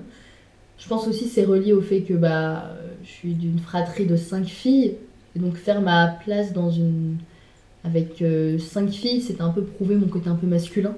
[0.78, 2.70] Je pense aussi c'est relié au fait que bah,
[3.04, 4.96] je suis d'une fratrie de cinq filles.
[5.36, 7.18] Et donc faire ma place dans une...
[7.84, 10.96] avec euh, cinq filles, c'était un peu prouver mon côté un peu masculin.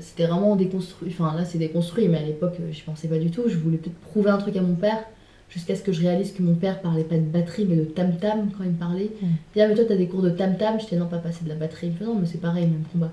[0.00, 1.10] C'était vraiment déconstruit.
[1.12, 3.44] Enfin là c'est déconstruit, mais à l'époque euh, je pensais pas du tout.
[3.48, 5.04] Je voulais peut-être prouver un truc à mon père.
[5.50, 8.50] Jusqu'à ce que je réalise que mon père parlait pas de batterie mais de tam-tam
[8.56, 9.10] quand il me parlait.
[9.22, 9.26] Mm.
[9.26, 10.78] Il dit, ah mais toi t'as des cours de tam-tam.
[10.80, 11.88] J'étais non papa c'est de la batterie.
[11.88, 13.12] Il me fait non mais c'est pareil, même combat.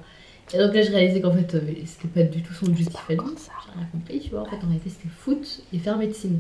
[0.53, 3.13] Et donc là je réalisais qu'en fait euh, c'était pas du tout son objectif à
[3.13, 3.19] lui.
[3.19, 4.41] J'ai rien compris, tu vois.
[4.41, 6.39] En fait, en réalité, c'était foot et faire médecine.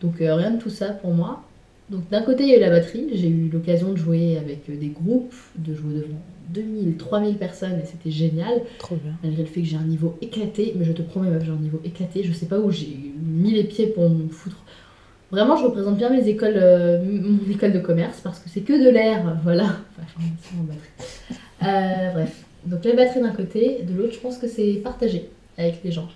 [0.00, 1.42] Donc, euh, rien de tout ça pour moi.
[1.90, 3.08] Donc, d'un côté, il y a eu la batterie.
[3.14, 6.20] J'ai eu l'occasion de jouer avec des groupes, de jouer devant
[6.50, 8.62] 2000, 3000 personnes et c'était génial.
[8.78, 9.12] Trop bien.
[9.22, 10.74] Malgré le fait que j'ai un niveau éclaté.
[10.76, 12.22] Mais je te promets, meuf, j'ai un niveau éclaté.
[12.22, 14.64] Je sais pas où j'ai mis les pieds pour me foutre.
[15.30, 18.72] Vraiment, je représente bien mes écoles, euh, mon école de commerce parce que c'est que
[18.72, 19.38] de l'air.
[19.42, 19.64] Voilà.
[19.64, 20.88] Enfin, mon batterie.
[21.62, 22.44] Euh, bref.
[22.64, 23.82] Donc, la batterie d'un côté.
[23.82, 25.28] De l'autre, je pense que c'est partagé
[25.58, 26.08] avec les gens.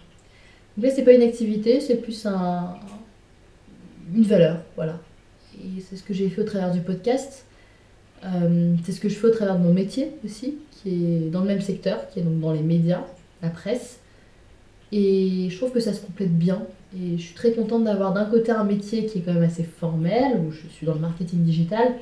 [0.77, 2.75] Donc là, c'est pas une activité, c'est plus un,
[4.15, 4.99] une valeur, voilà.
[5.55, 7.45] Et c'est ce que j'ai fait au travers du podcast.
[8.25, 11.41] Euh, c'est ce que je fais au travers de mon métier aussi, qui est dans
[11.41, 13.05] le même secteur, qui est donc dans les médias,
[13.43, 13.99] la presse.
[14.93, 16.63] Et je trouve que ça se complète bien.
[16.97, 19.63] Et je suis très contente d'avoir d'un côté un métier qui est quand même assez
[19.63, 21.95] formel, où je suis dans le marketing digital.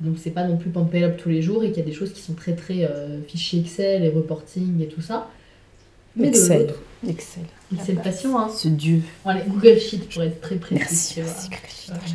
[0.00, 1.92] Donc c'est pas non plus pump up tous les jours et qu'il y a des
[1.92, 5.30] choses qui sont très très euh, fichiers Excel et reporting et tout ça.
[6.16, 6.74] Mais de Excel.
[7.08, 7.44] Excel.
[7.70, 8.48] une passion, hein.
[8.48, 9.00] Ce dieu.
[9.24, 11.20] Bon, allez, Google Sheet pour être très précis.
[11.20, 11.50] Merci.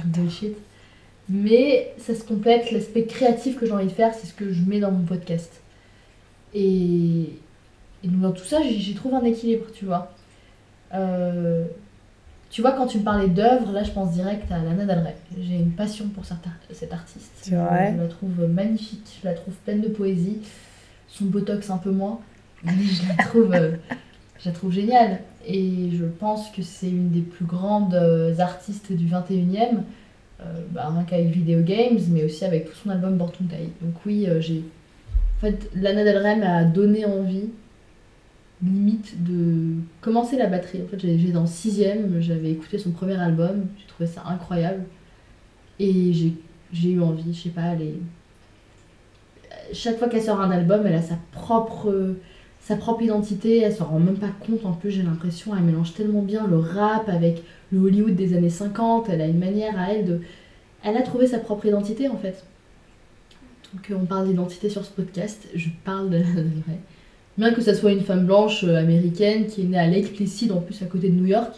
[0.05, 0.55] Google Sheet.
[1.29, 4.63] Mais ça se complète, l'aspect créatif que j'ai envie de faire, c'est ce que je
[4.63, 5.61] mets dans mon podcast.
[6.53, 7.33] Et,
[8.03, 10.11] et donc dans tout ça, j'y trouve un équilibre, tu vois.
[10.93, 11.65] Euh,
[12.49, 15.15] tu vois, quand tu me parlais d'œuvres, là je pense direct à Lana Del Rey.
[15.39, 17.31] J'ai une passion pour cette, ar- cette artiste.
[17.41, 20.39] C'est vrai Je la trouve magnifique, je la trouve pleine de poésie.
[21.07, 22.19] Son botox un peu moins,
[22.63, 23.71] mais je la trouve, euh,
[24.39, 25.19] je la trouve géniale.
[25.45, 29.77] Et je pense que c'est une des plus grandes euh, artistes du 21e, euh,
[30.71, 33.31] bah, rien qu'avec Video Games, mais aussi avec tout son album Born.
[33.81, 34.63] Donc oui, euh, j'ai...
[35.37, 37.49] En fait, Lana Del Rey m'a donné envie,
[38.61, 40.81] limite, de commencer la batterie.
[40.83, 44.83] En fait, j'étais le sixième, j'avais écouté son premier album, j'ai trouvé ça incroyable.
[45.79, 46.33] Et j'ai
[46.71, 47.95] j'ai eu envie, je sais pas, elle est...
[49.73, 52.15] Chaque fois qu'elle sort un album, elle a sa propre,
[52.59, 55.93] sa propre identité, elle s'en rend même pas compte en plus, j'ai l'impression, elle mélange
[55.93, 59.93] tellement bien le rap avec le Hollywood des années 50, elle a une manière à
[59.93, 60.21] elle de...
[60.83, 62.43] Elle a trouvé sa propre identité en fait.
[63.73, 66.23] Donc euh, on parle d'identité sur ce podcast, je parle de la.
[67.37, 70.51] Bien que ça soit une femme blanche euh, américaine qui est née à Lake Placid
[70.51, 71.53] en plus à côté de New York.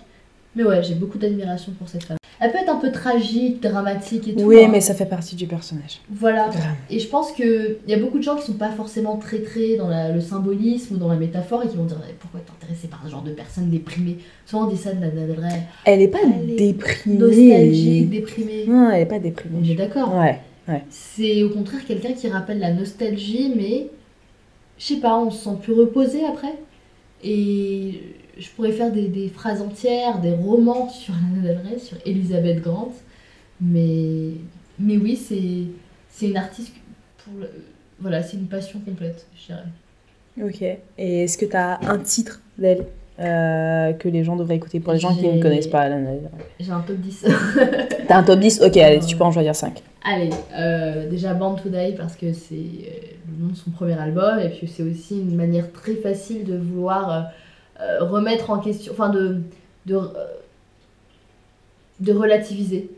[0.56, 2.21] Mais ouais, j'ai beaucoup d'admiration pour cette femme.
[2.44, 4.44] Elle peut être un peu tragique, dramatique et tout.
[4.46, 4.70] Oui, hein.
[4.72, 6.00] mais ça fait partie du personnage.
[6.10, 6.48] Voilà.
[6.48, 6.76] Vraiment.
[6.90, 9.76] Et je pense qu'il y a beaucoup de gens qui sont pas forcément très très
[9.78, 12.52] dans la- le symbolisme ou dans la métaphore et qui vont dire Eh, pourquoi t'es
[12.52, 14.18] intéressé par ce genre de personnes déprimées?
[14.48, 15.08] Souvent on dit ça de la.
[15.86, 17.18] Elle est pas Elle est déprimée.
[17.20, 18.66] Nostalgique, déprimée.
[18.68, 19.60] Non, elle est pas déprimée.
[19.62, 20.16] On est d'accord.
[20.18, 20.40] Ouais.
[20.90, 23.88] C'est au contraire quelqu'un qui rappelle la nostalgie, mais
[24.80, 26.56] je sais pas, on se sent plus reposé après.
[27.24, 28.02] Et
[28.42, 32.62] je pourrais faire des, des phrases entières, des romans sur Lana Del Rey, sur Elizabeth
[32.62, 32.92] Grant.
[33.60, 34.32] Mais,
[34.80, 35.68] mais oui, c'est
[36.10, 36.74] c'est une artiste
[37.24, 37.50] pour le-
[38.00, 39.64] voilà, c'est une passion complète, je dirais.
[40.44, 40.62] Ok.
[40.98, 42.86] Et est-ce que tu as un titre d'elle
[43.20, 46.20] euh, que les gens devraient écouter pour les gens qui ne connaissent pas Lana Del
[46.26, 47.26] Rey J'ai un top 10.
[48.08, 49.82] T'as un top 10 Ok, allez, Euh, tu peux en choisir 5.
[50.04, 52.90] Allez, euh, déjà Born to Die parce que c'est euh,
[53.38, 56.58] le nom de son premier album et puis c'est aussi une manière très facile de
[56.58, 57.28] vouloir
[57.82, 59.42] euh, remettre en question, enfin de,
[59.86, 60.10] de, euh,
[62.00, 62.90] de relativiser.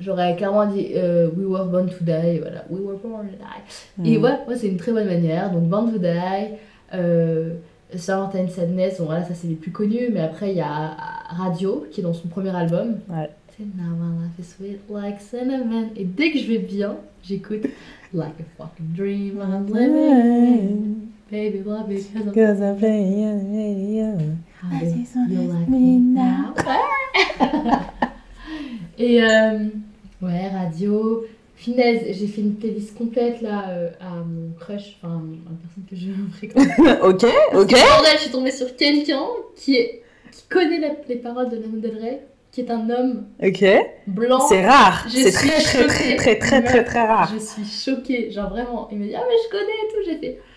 [0.00, 4.08] J'aurais clairement dit euh, We were born to die, voilà, We were born to die.
[4.10, 4.22] Et Hmm.
[4.24, 5.50] ouais, moi c'est une très bonne manière.
[5.52, 6.54] Donc Born to Die,
[6.94, 7.54] euh,
[7.94, 10.96] Summertime Sadness, bon voilà, ça c'est les plus connus, mais après il y a
[11.28, 12.98] Radio qui est dans son premier album.
[13.08, 13.28] Ouais.
[13.58, 15.88] C'est Now my life is sweet like cinnamon.
[15.96, 17.66] Et dès que je vais bien, j'écoute
[18.14, 21.09] Like a fucking dream I'm living.
[21.30, 24.36] Baby, love me because I'm Cause I play on the radio.
[24.60, 26.54] How you like me now?
[28.98, 29.58] Et euh,
[30.22, 31.24] ouais, radio.
[31.54, 35.84] Finesse, j'ai fait une playlist complète là euh, à mon crush, enfin à la personne
[35.88, 36.66] que je fréquente.
[37.02, 37.70] ok, ok.
[37.70, 39.20] Bordel, je suis tombée sur quelqu'un
[39.56, 40.02] qui, est,
[40.32, 42.20] qui connaît la- les paroles de Lana Del Rey,
[42.50, 43.62] qui est un homme Ok.
[44.06, 44.40] blanc.
[44.48, 45.06] C'est rare.
[45.10, 47.30] C'est très, très, très, très, très, très, très rare.
[47.32, 48.88] Je suis choquée, genre vraiment.
[48.90, 50.02] Il me dit Ah, mais je connais et tout.
[50.10, 50.49] J'ai fait Ah,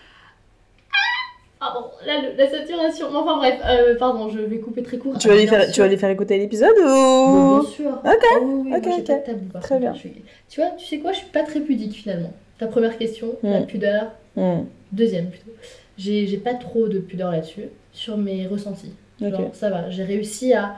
[1.72, 3.06] pardon, là, le- la saturation.
[3.14, 5.16] Enfin, bref, euh, pardon, je vais couper très court.
[5.18, 5.84] Tu vas, Ah, bien faire, tu sûr.
[5.84, 7.90] vas lui faire écouter l'épisode ou Bien sûr.
[8.04, 9.80] Ok, Ah oui, ok, moi, tabou, Très contre.
[9.80, 9.94] bien.
[9.94, 12.32] Suis- Tu vois, tu sais quoi, je suis pas très pudique finalement.
[12.58, 13.66] Ta première question, la Mm.
[13.66, 14.12] pudeur.
[14.36, 14.64] Hmm.
[14.92, 15.50] Deuxième plutôt.
[15.96, 18.92] j'ai pas trop de pudeur là-dessus, sur mes ressentis.
[19.20, 20.76] Genre, ça va, j'ai réussi à,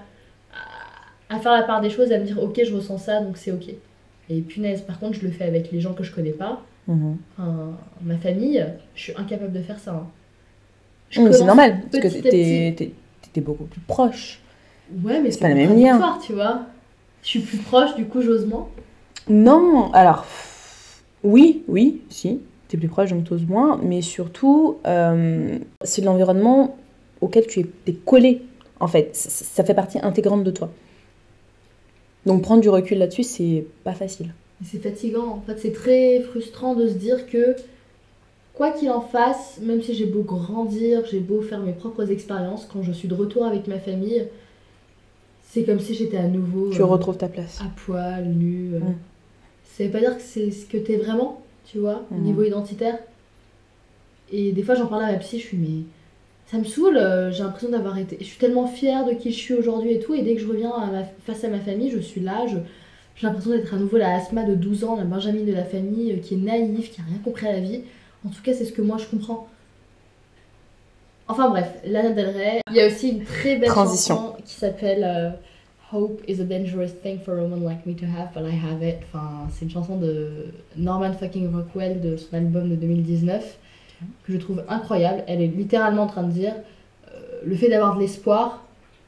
[1.30, 3.36] à, à faire la part des choses, à me dire ok, je ressens ça, donc
[3.38, 3.68] c'est ok.
[4.28, 6.60] Et punaise, par contre, je le fais avec les gens que je connais pas.
[6.88, 7.16] Mhm.
[7.38, 7.72] Enfin,
[8.02, 8.64] ma famille,
[8.94, 9.92] je suis incapable de faire ça.
[9.92, 10.06] hein.
[11.32, 14.40] C'est normal, parce que t'es beaucoup plus proche.
[15.02, 16.18] Ouais, mais C'est pas le même lien.
[16.24, 16.62] tu vois.
[17.22, 18.68] Je suis plus proche, du coup, j'ose moins.
[19.28, 20.24] Non, alors,
[21.24, 26.76] oui, oui, si, t'es plus proche, donc t'oses moins, mais surtout, euh, c'est l'environnement
[27.20, 28.42] auquel tu es, collé,
[28.78, 29.16] en fait.
[29.16, 30.70] Ça, ça fait partie intégrante de toi.
[32.26, 34.32] Donc prendre du recul là-dessus, c'est pas facile.
[34.64, 35.28] C'est fatigant.
[35.28, 37.56] En fait, c'est très frustrant de se dire que,
[38.56, 42.66] quoi qu'il en fasse, même si j'ai beau grandir, j'ai beau faire mes propres expériences,
[42.72, 44.26] quand je suis de retour avec ma famille,
[45.44, 47.60] c'est comme si j'étais à nouveau Tu euh, retrouves ta place.
[47.60, 48.74] à poil, nu.
[48.74, 48.78] euh.
[48.80, 48.94] Mm.
[49.64, 52.98] Ça veut pas dire que c'est ce que t'es vraiment, tu vois, au niveau identitaire.
[54.32, 55.84] Et des fois, j'en parle à ma psy, je suis, mais
[56.46, 58.16] ça me saoule, euh, j'ai l'impression d'avoir été.
[58.20, 60.48] Je suis tellement fière de qui je suis aujourd'hui et tout, et dès que je
[60.48, 62.56] reviens à ma- face à ma famille, je suis là, je-
[63.16, 66.12] j'ai l'impression d'être à nouveau la Asma de 12 ans, la Benjamin de la famille,
[66.12, 67.82] euh, qui est naïve, qui a rien compris à la vie.
[68.26, 69.46] En tout cas, c'est ce que moi je comprends.
[71.28, 72.60] Enfin bref, Lana Del Rey.
[72.70, 74.16] Il y a aussi une très belle Transition.
[74.16, 75.30] chanson qui s'appelle euh,
[75.92, 78.82] Hope is a dangerous thing for a woman like me to have, but I have
[78.82, 78.98] it.
[79.12, 83.58] Enfin, c'est une chanson de Norman fucking Rockwell de son album de 2019
[84.24, 85.22] que je trouve incroyable.
[85.26, 86.54] Elle est littéralement en train de dire
[87.08, 88.64] euh, le fait d'avoir de l'espoir,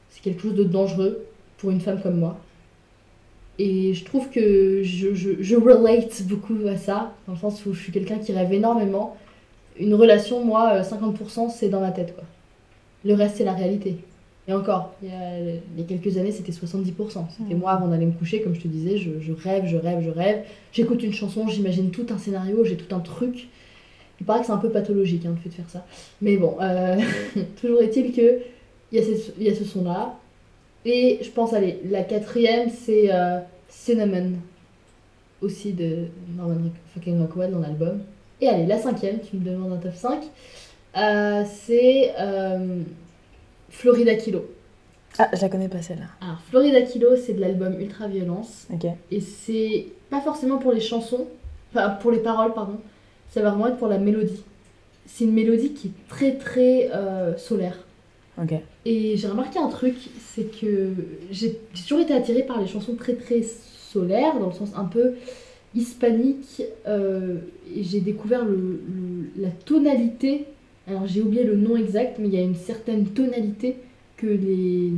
[0.09, 1.25] c'est quelque chose de dangereux
[1.57, 2.37] pour une femme comme moi.
[3.59, 7.73] Et je trouve que je, je, je relate beaucoup à ça, dans le sens où
[7.73, 9.17] je suis quelqu'un qui rêve énormément.
[9.77, 12.23] Une relation, moi, euh, 50% c'est dans ma tête, quoi.
[13.05, 13.97] Le reste, c'est la réalité.
[14.47, 17.27] Et encore, il y a, il y a quelques années, c'était 70%.
[17.37, 17.59] C'était Mhm.
[17.59, 20.09] moi avant d'aller me coucher, comme je te disais, je, je rêve, je rêve, je
[20.09, 20.43] rêve.
[20.71, 23.47] J'écoute une chanson, j'imagine tout un scénario, j'ai tout un truc.
[24.21, 25.85] Il paraît que c'est un peu pathologique, hein, le fait de faire ça.
[26.21, 26.97] Mais bon, euh,
[27.61, 28.39] toujours est-il que
[28.91, 30.15] il y a, ces- il y a ce son-là.
[30.85, 34.33] Et je pense, allez, la quatrième, c'est euh, Cinnamon,
[35.41, 36.07] aussi de
[36.37, 38.01] Norman fucking Rockwell dans l'album.
[38.41, 40.23] Et allez, la cinquième, tu me demandes un top 5,
[40.97, 42.81] euh, c'est euh,
[43.69, 44.49] Florida Kilo.
[45.17, 46.05] Ah, je la connais pas celle-là.
[46.21, 48.67] Alors, Florida Kilo, c'est de l'album Ultra Violence.
[48.73, 48.85] Ok.
[49.11, 51.27] Et c'est pas forcément pour les chansons,
[51.73, 52.77] enfin pour les paroles, pardon.
[53.31, 54.43] Ça va vraiment être pour la mélodie.
[55.05, 56.89] C'est une mélodie qui est très très
[57.37, 57.77] solaire.
[58.85, 60.89] Et j'ai remarqué un truc, c'est que
[61.31, 65.13] j'ai toujours été attirée par les chansons très très solaires, dans le sens un peu
[65.75, 66.63] hispanique.
[66.87, 67.35] euh,
[67.75, 70.45] et j'ai découvert le, le- la tonalité.
[70.87, 73.75] Alors j'ai oublié le nom exact, mais il y a une certaine tonalité
[74.17, 74.91] que les,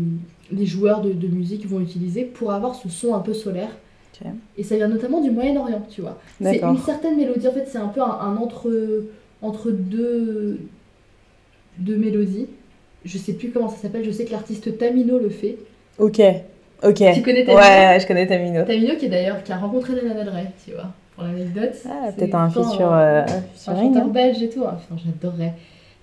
[0.52, 3.72] les joueurs de, de musique vont utiliser pour avoir ce son un peu solaire.
[4.58, 6.20] Et ça vient notamment du Moyen-Orient, tu vois.
[6.54, 8.72] C'est une certaine mélodie, en fait, c'est un peu un, un entre,
[9.42, 10.60] entre deux,
[11.80, 12.48] deux mélodies.
[13.06, 15.58] Je sais plus comment ça s'appelle, je sais que l'artiste Tamino le fait.
[15.98, 16.20] Ok.
[16.84, 17.04] Ok.
[17.14, 17.56] Tu connais Tamino?
[17.62, 18.64] Ouais, je connais Tamino.
[18.64, 21.76] Tamino qui est d'ailleurs, qui a rencontré Lana Del Rey, tu vois, pour l'anecdote.
[21.88, 22.92] Ah, peut-être un futur.
[22.92, 23.26] un- euh,
[23.68, 24.08] un chanteur hein.
[24.08, 24.64] belge et tout.
[24.64, 25.54] Enfin, j'adorerais.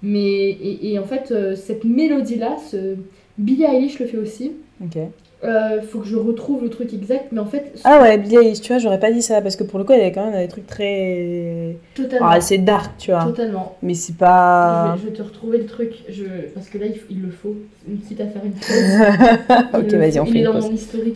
[0.02, 0.20] Mais,
[0.50, 2.96] et, et en fait, euh, cette mélodie-là, ce...
[3.36, 4.52] Billie Eilish le fait aussi.
[4.82, 4.96] Ok.
[5.44, 8.60] Euh, faut que je retrouve le truc exact, mais en fait, Ah ouais, Billie Eilish,
[8.60, 10.40] tu vois, j'aurais pas dit ça parce que pour le coup, elle est quand même
[10.40, 11.76] des trucs très.
[11.94, 12.26] totalement.
[12.28, 13.24] Ah, c'est dark, tu vois.
[13.24, 13.76] totalement.
[13.80, 14.96] Mais c'est pas.
[14.96, 16.24] Je, vais, je vais te retrouver le truc, je...
[16.54, 17.54] parce que là, il, il le faut.
[17.88, 18.52] Une petite à faire une
[19.72, 19.80] pause.
[19.80, 20.70] ok, vas-y, on fait une pause.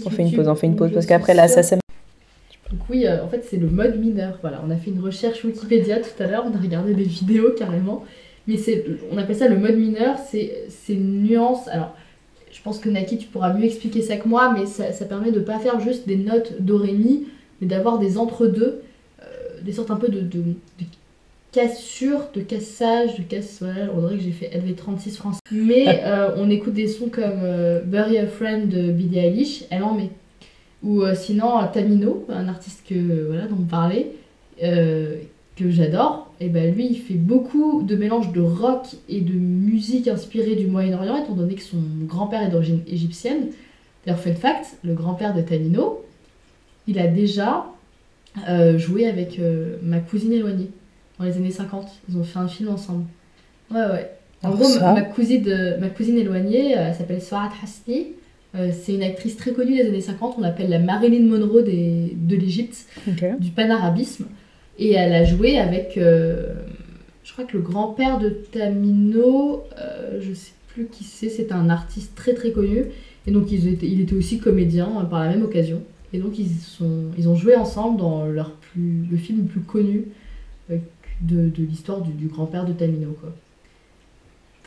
[0.07, 1.77] On fait une pause, on fait une pause parce qu'après là, ça c'est.
[2.71, 4.39] Donc oui, euh, en fait, c'est le mode mineur.
[4.41, 7.51] Voilà, on a fait une recherche Wikipédia tout à l'heure, on a regardé des vidéos
[7.59, 8.05] carrément.
[8.47, 11.67] Mais c'est, on appelle ça le mode mineur, c'est, c'est une nuance.
[11.69, 11.95] Alors,
[12.63, 15.41] pense que Naki, tu pourras mieux expliquer ça que moi, mais ça, ça permet de
[15.41, 17.27] pas faire juste des notes do ré mi,
[17.61, 18.83] mais d'avoir des entre-deux,
[19.21, 19.25] euh,
[19.63, 20.85] des sortes un peu de, de, de
[21.53, 23.59] cassure, de cassage, de casse.
[23.61, 25.41] Voilà, on dirait que j'ai fait LV36 français.
[25.53, 29.85] Mais euh, on écoute des sons comme euh, Bury a Friend de Billie Eilish, elle
[29.85, 30.11] en met.
[30.83, 34.13] Ou euh, sinon Tamino, un artiste que, voilà, dont on parlait,
[35.57, 40.09] que j'adore, et ben lui il fait beaucoup de mélange de rock et de musique
[40.09, 43.49] inspirée du Moyen-Orient, étant donné que son grand-père est d'origine égyptienne.
[44.07, 46.05] D'ailleurs, fun fact, le grand-père de Tamino,
[46.89, 47.67] il a déjà
[48.49, 50.71] euh, joué avec euh, ma cousine éloignée
[51.19, 51.87] dans les années 50.
[52.09, 53.05] Ils ont fait un film ensemble.
[53.71, 54.11] Ouais, ouais.
[54.43, 54.93] En Alors gros, ça.
[54.95, 58.07] ma, cousine, de- ma cousine éloignée, euh, elle s'appelle Swat Hasni.
[58.55, 62.17] Euh, c'est une actrice très connue des années 50, on l'appelle la Marilyn Monroe des-
[62.17, 62.87] de l'Égypte,
[63.39, 64.27] du panarabisme.
[64.79, 66.55] Et elle a joué avec, euh,
[67.25, 71.69] je crois que le grand-père de Tamino, euh, je sais plus qui c'est, c'est un
[71.69, 72.87] artiste très très connu.
[73.27, 75.83] Et donc ils étaient, il était aussi comédien euh, par la même occasion.
[76.13, 79.61] Et donc ils, sont, ils ont joué ensemble dans leur plus, le film le plus
[79.61, 80.09] connu
[80.71, 80.77] euh,
[81.21, 83.17] de, de l'histoire du, du grand-père de Tamino.
[83.21, 83.31] Quoi.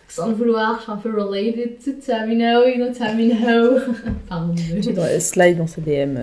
[0.08, 3.80] sans le vouloir, je suis un peu related to Tamino, you know Tamino.
[4.30, 4.56] Pardon,
[5.20, 6.18] slide dans sa DM.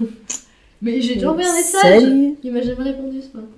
[0.84, 2.02] Mais j'ai déjà envoyé un message.
[2.44, 3.48] Il m'a jamais répondu ce matin.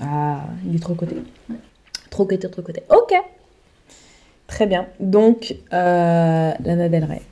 [0.00, 1.16] Ah, il est trop côté.
[2.10, 2.82] Trop côté, trop côté.
[2.90, 3.12] Ok.
[4.46, 4.86] Très bien.
[5.00, 7.22] Donc, euh, Lana Del Rey.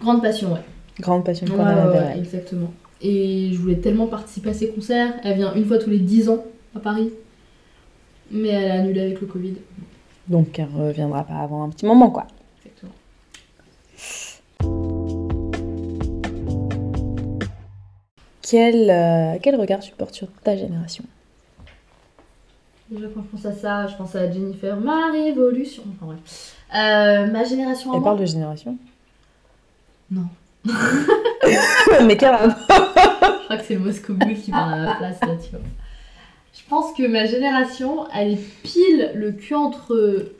[0.00, 0.60] Grande passion, ouais.
[1.00, 2.18] Grande passion pour Ouais, Lana Del ouais, Rey.
[2.20, 2.72] exactement.
[3.02, 5.14] Et je voulais tellement participer à ses concerts.
[5.24, 6.44] Elle vient une fois tous les 10 ans
[6.74, 7.10] à Paris.
[8.30, 9.54] Mais elle a annulé avec le Covid.
[10.28, 12.26] Donc, elle reviendra pas avant un petit moment, quoi.
[18.48, 21.04] Quel, euh, quel regard tu portes sur ta génération?
[22.88, 25.82] Déjà, quand je pense à ça, je pense à Jennifer, ma révolution.
[25.96, 26.54] Enfin, bref.
[26.72, 28.78] Euh, ma génération Elle parle de génération?
[30.10, 30.26] Non.
[30.64, 35.50] Mais rapport Je crois que c'est Moscow Mule qui parle à ma place là, tu
[35.50, 35.60] vois.
[36.54, 40.32] Je pense que ma génération, elle est pile le cul entre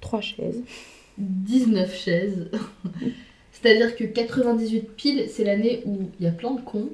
[0.00, 0.62] Trois chaises.
[1.18, 2.50] 19 chaises.
[3.62, 6.90] C'est-à-dire que 98 pile, c'est l'année où il y a plein de cons.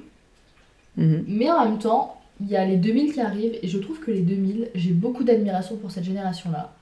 [0.97, 1.25] Mhm.
[1.27, 4.11] Mais en même temps, il y a les 2000 qui arrivent et je trouve que
[4.11, 6.73] les 2000, j'ai beaucoup d'admiration pour cette génération-là.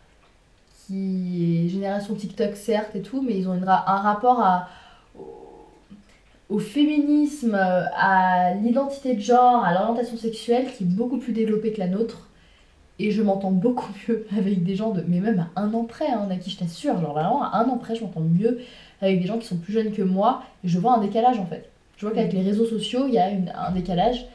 [0.86, 4.68] Qui est génération TikTok certes et tout, mais ils ont une ra- un rapport à,
[5.18, 5.26] au,
[6.48, 11.78] au féminisme, à l'identité de genre, à l'orientation sexuelle qui est beaucoup plus développée que
[11.80, 12.28] la nôtre.
[12.98, 15.04] Et je m'entends beaucoup mieux avec des gens de.
[15.08, 17.78] Mais même à un an près, hein, Naki, je t'assure, genre vraiment à un an
[17.78, 18.60] près, je m'entends mieux
[19.00, 20.42] avec des gens qui sont plus jeunes que moi.
[20.64, 21.68] Et je vois un décalage en fait.
[21.96, 24.26] Je vois qu'avec les réseaux sociaux, il y a une- un décalage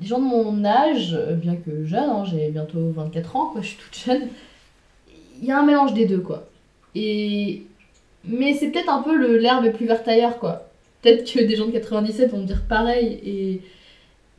[0.00, 3.60] les gens de mon âge, euh, bien que jeune, hein, j'ai bientôt 24 ans, quoi,
[3.60, 4.22] je suis toute jeune,
[5.40, 6.48] il y a un mélange des deux, quoi.
[6.94, 7.62] Et...
[8.24, 10.68] Mais c'est peut-être un peu le l'herbe est plus verte ailleurs, quoi.
[11.02, 13.60] Peut-être que des gens de 97 vont me dire pareil, et,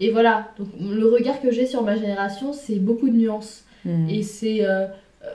[0.05, 0.47] et voilà.
[0.57, 3.63] Donc le regard que j'ai sur ma génération, c'est beaucoup de nuances.
[3.85, 4.09] Mhm.
[4.09, 4.65] Et c'est...
[4.65, 4.87] euh,
[5.23, 5.27] euh,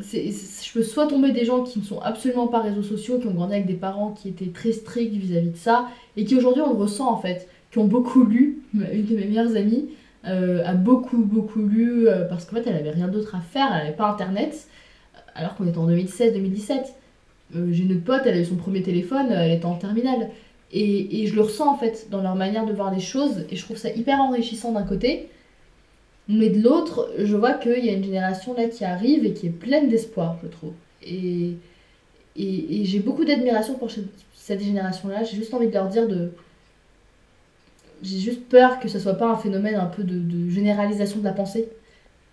[0.00, 3.32] je peux soit tomber des gens qui ne sont absolument pas réseaux sociaux, qui ont
[3.34, 6.72] grandi avec des parents qui étaient très stricts vis-à-vis de ça, et qui aujourd'hui on
[6.72, 8.62] le ressent en fait, qui ont beaucoup lu.
[8.74, 9.88] Une de mes meilleures amies
[10.26, 13.68] euh, a beaucoup beaucoup lu euh, parce qu'en fait elle avait rien d'autre à faire,
[13.72, 14.68] elle n'avait pas internet,
[15.34, 16.72] alors qu'on était en 2016-2017.
[17.56, 20.30] Euh, J'ai une autre pote, elle a eu son premier téléphone, elle était en terminale.
[20.70, 23.56] Et, et je le ressens en fait dans leur manière de voir les choses, et
[23.56, 25.28] je trouve ça hyper enrichissant d'un côté.
[26.28, 29.46] Mais de l'autre, je vois qu'il y a une génération là qui arrive et qui
[29.46, 30.74] est pleine d'espoir, je trouve.
[31.02, 31.54] Et,
[32.36, 35.24] et, et j'ai beaucoup d'admiration pour cette- génération-là.
[35.24, 36.32] J'ai juste envie de leur dire de.
[38.02, 41.24] J'ai juste peur que ce soit pas un phénomène un peu de, de généralisation de
[41.24, 41.68] la pensée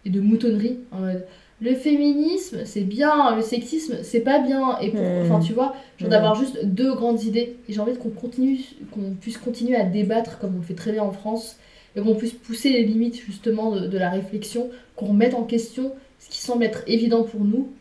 [0.06, 0.80] et de moutonnerie.
[0.92, 1.26] En mode,
[1.62, 4.80] le féminisme, c'est bien, le sexisme, c'est pas bien.
[4.82, 6.10] Et enfin, tu vois, genre Hmm.
[6.10, 7.58] d'avoir juste deux grandes idées.
[7.70, 8.60] Et j'ai envie qu'on continue,
[8.92, 11.58] qu'on puisse continuer à débattre comme on le fait très bien en France
[11.96, 15.94] et qu'on puisse pousser les limites justement de, de la réflexion, qu'on remette en question
[16.20, 17.72] ce qui semble être évident pour nous.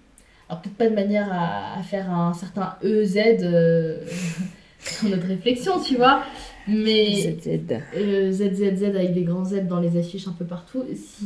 [0.49, 3.99] Alors peut-être pas de manière à, à faire un certain EZ euh,
[5.03, 6.23] dans notre réflexion, tu vois,
[6.69, 7.49] mais ZZ.
[7.97, 10.85] euh, ZZZ avec des grands Z dans les affiches un peu partout.
[10.95, 11.25] Si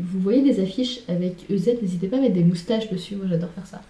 [0.00, 3.50] vous voyez des affiches avec EZ, n'hésitez pas à mettre des moustaches dessus, moi j'adore
[3.50, 3.82] faire ça.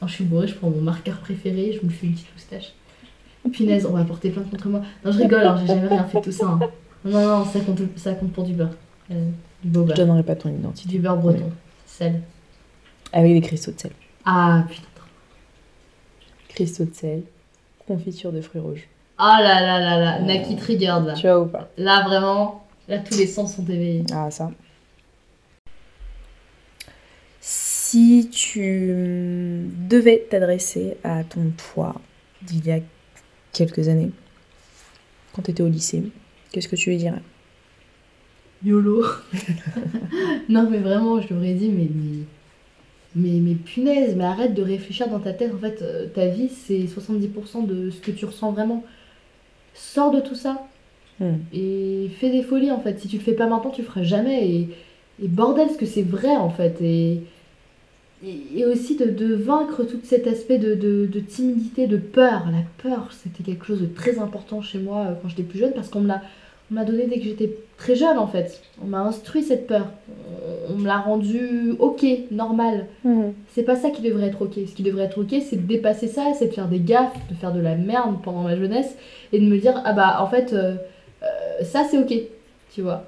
[0.00, 2.72] Quand je suis bourrée, je prends mon marqueur préféré, je me fais une petite moustache.
[3.52, 4.82] Punaise, on va porter plainte contre moi.
[5.04, 6.46] Non, je rigole, hein, j'ai jamais rien fait de tout ça.
[6.46, 6.60] hein.
[7.06, 8.74] Non, non, ça compte, ça compte pour du beurre.
[9.10, 9.30] Euh,
[9.62, 9.96] du beau Je beurre.
[9.96, 10.88] donnerai pas ton identité.
[10.88, 11.50] Du beurre breton.
[11.86, 12.20] Sel.
[13.12, 13.92] Avec des cristaux de sel.
[14.24, 14.82] Ah putain.
[16.48, 17.22] Cristaux de sel.
[17.86, 18.88] Confiture de fruits rouges.
[19.18, 21.14] Ah là là là là, Naki triggered là.
[21.14, 21.68] Tu vois ou pas?
[21.78, 24.04] Là vraiment, là tous les sens sont éveillés.
[24.12, 24.50] Ah, ça.
[27.40, 31.94] Si tu devais t'adresser à ton toi
[32.42, 32.80] d'il y a
[33.52, 34.10] quelques années,
[35.32, 36.02] quand tu étais au lycée,
[36.56, 37.20] qu'est-ce que tu lui dirais?
[38.64, 39.04] YOLO.
[40.48, 42.24] non mais vraiment, je l'aurais dit, mais, mais,
[43.14, 45.52] mais, mais punaise, mais arrête de réfléchir dans ta tête.
[45.54, 48.84] En fait, euh, ta vie, c'est 70% de ce que tu ressens vraiment.
[49.74, 50.66] Sors de tout ça
[51.18, 51.36] Hmm.
[51.50, 53.00] et fais des folies en fait.
[53.00, 54.48] Si tu le fais pas maintenant, tu le feras jamais.
[54.50, 54.68] Et,
[55.22, 56.80] et bordel, ce que c'est vrai en fait.
[56.82, 57.22] Et,
[58.54, 62.46] et, aussi de, de vaincre tout cet aspect de, de, de timidité, de peur.
[62.50, 65.72] La peur, c'était quelque chose de très important chez moi euh, quand j'étais plus jeune
[65.72, 66.22] parce qu'on me l'a
[66.70, 68.60] on m'a donné dès que j'étais très jeune en fait.
[68.82, 69.86] On m'a instruit cette peur.
[70.08, 72.86] On, on me l'a rendue ok, normal.
[73.54, 74.54] C'est pas ça qui devrait être ok.
[74.54, 77.34] Ce qui devrait être ok, c'est de dépasser ça, c'est de faire des gaffes, de
[77.34, 78.96] faire de la merde pendant ma jeunesse
[79.32, 80.76] et de me dire ah bah en fait euh,
[81.22, 82.14] euh, ça c'est ok,
[82.74, 83.04] tu vois.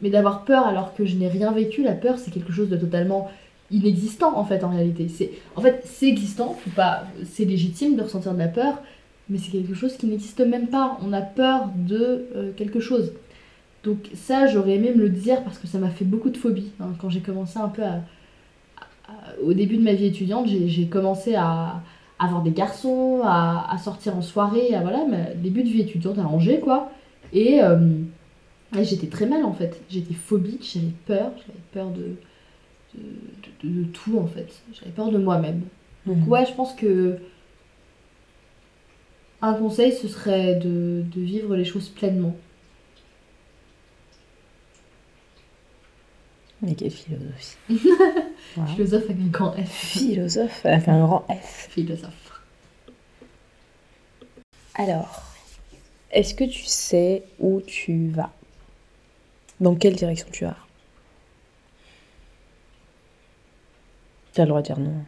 [0.00, 2.76] Mais d'avoir peur alors que je n'ai rien vécu, la peur c'est quelque chose de
[2.76, 3.30] totalement
[3.70, 5.08] inexistant en fait en réalité.
[5.08, 8.82] C'est en fait c'est existant, faut pas, c'est légitime de ressentir de la peur,
[9.32, 10.98] mais c'est quelque chose qui n'existe même pas.
[11.02, 13.12] On a peur de euh, quelque chose.
[13.82, 16.70] Donc ça j'aurais aimé me le dire parce que ça m'a fait beaucoup de phobie
[16.78, 18.02] hein, quand j'ai commencé un peu à
[19.44, 21.82] au début de ma vie étudiante, j'ai commencé à,
[22.18, 26.22] avoir des garçons, à, sortir en soirée, à voilà, mais début de vie étudiante à
[26.22, 26.90] Angers, quoi.
[27.34, 27.60] Et,
[28.80, 29.82] j'étais très mal en fait.
[29.90, 32.16] J'étais phobique, j'avais peur, j'avais peur de
[33.64, 34.62] de, tout en fait.
[34.72, 35.62] J'avais peur de moi-même.
[36.06, 36.28] Donc, mhm.
[36.28, 37.18] ouais, je pense que
[39.42, 42.34] un conseil, ce serait de, de vivre les choses pleinement.
[46.62, 47.56] Mais quelle philosophie.
[48.76, 49.68] Philosophe avec un grand F.
[49.68, 51.68] Philosophe avec un grand F.
[51.70, 52.40] Philosophe.
[54.74, 55.22] Alors,
[56.12, 58.32] est-ce que tu sais où tu vas?
[59.60, 60.56] Dans quelle direction tu vas?
[64.34, 65.04] Tu as le droit de dire non.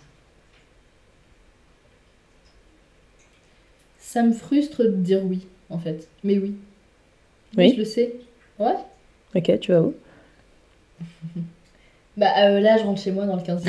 [4.15, 6.09] Ça me frustre de dire oui, en fait.
[6.23, 6.55] Mais oui.
[7.57, 7.73] Oui.
[7.73, 8.15] Je le sais.
[8.61, 8.77] Ouais.
[9.35, 9.93] Ok, tu vas où?
[12.17, 13.65] Bah euh, là, je rentre chez moi dans le 15e.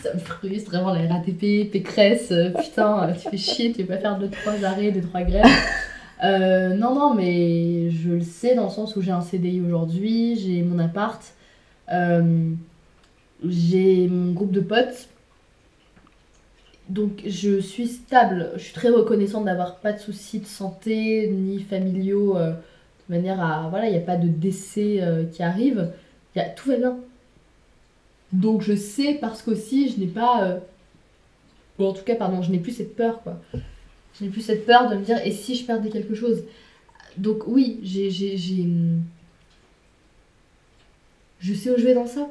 [0.00, 3.98] ça me frustre, vraiment, la RATP, Pécresse, euh, putain, tu fais chier, tu veux pas
[3.98, 5.44] faire 2-3 arrêts, 2-3 grèves.
[6.22, 10.36] Euh, non, non, mais je le sais dans le sens où j'ai un CDI aujourd'hui,
[10.36, 11.20] j'ai mon appart,
[13.44, 15.08] j'ai mon groupe de potes.
[16.88, 21.60] Donc je suis stable, je suis très reconnaissante d'avoir pas de soucis de santé ni
[21.60, 22.38] familiaux
[23.08, 23.68] de manière à.
[23.68, 25.92] Voilà, il n'y a pas de décès euh, qui arrive.
[26.36, 26.98] Y tout va bien.
[28.32, 30.44] Donc je sais parce qu'aussi je n'ai pas.
[30.44, 30.58] Euh,
[31.78, 33.38] ou en tout cas, pardon, je n'ai plus cette peur, quoi.
[34.14, 36.42] Je n'ai plus cette peur de me dire, et si je perdais quelque chose?
[37.16, 38.10] Donc oui, j'ai.
[41.40, 42.28] Je sais où je vais dans ça.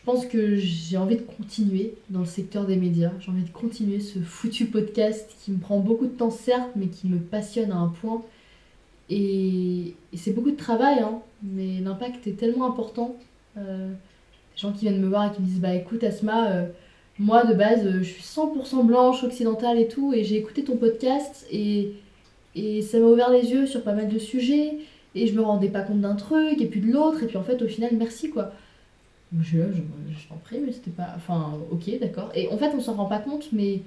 [0.00, 3.12] Je pense que j'ai envie de continuer dans le secteur des médias.
[3.20, 6.86] J'ai envie de continuer ce foutu podcast qui me prend beaucoup de temps, certes, mais
[6.86, 8.22] qui me passionne à un point.
[9.10, 13.14] Et, c'est beaucoup de travail, hein, mais l'impact est tellement important.
[13.58, 16.66] Euh, des gens qui viennent me voir et qui me disent Bah écoute, Asma, euh,
[17.18, 20.76] moi de base, euh, je suis 100% blanche, occidentale et tout, et j'ai écouté ton
[20.76, 21.92] podcast et,
[22.54, 24.78] et ça m'a ouvert les yeux sur pas mal de sujets,
[25.14, 27.42] et je me rendais pas compte d'un truc, et puis de l'autre, et puis en
[27.42, 28.52] fait, au final, merci quoi.
[29.38, 31.12] Je, je, je t'en prie, mais c'était pas.
[31.16, 32.30] Enfin, ok, d'accord.
[32.34, 33.82] Et en fait, on s'en rend pas compte, mais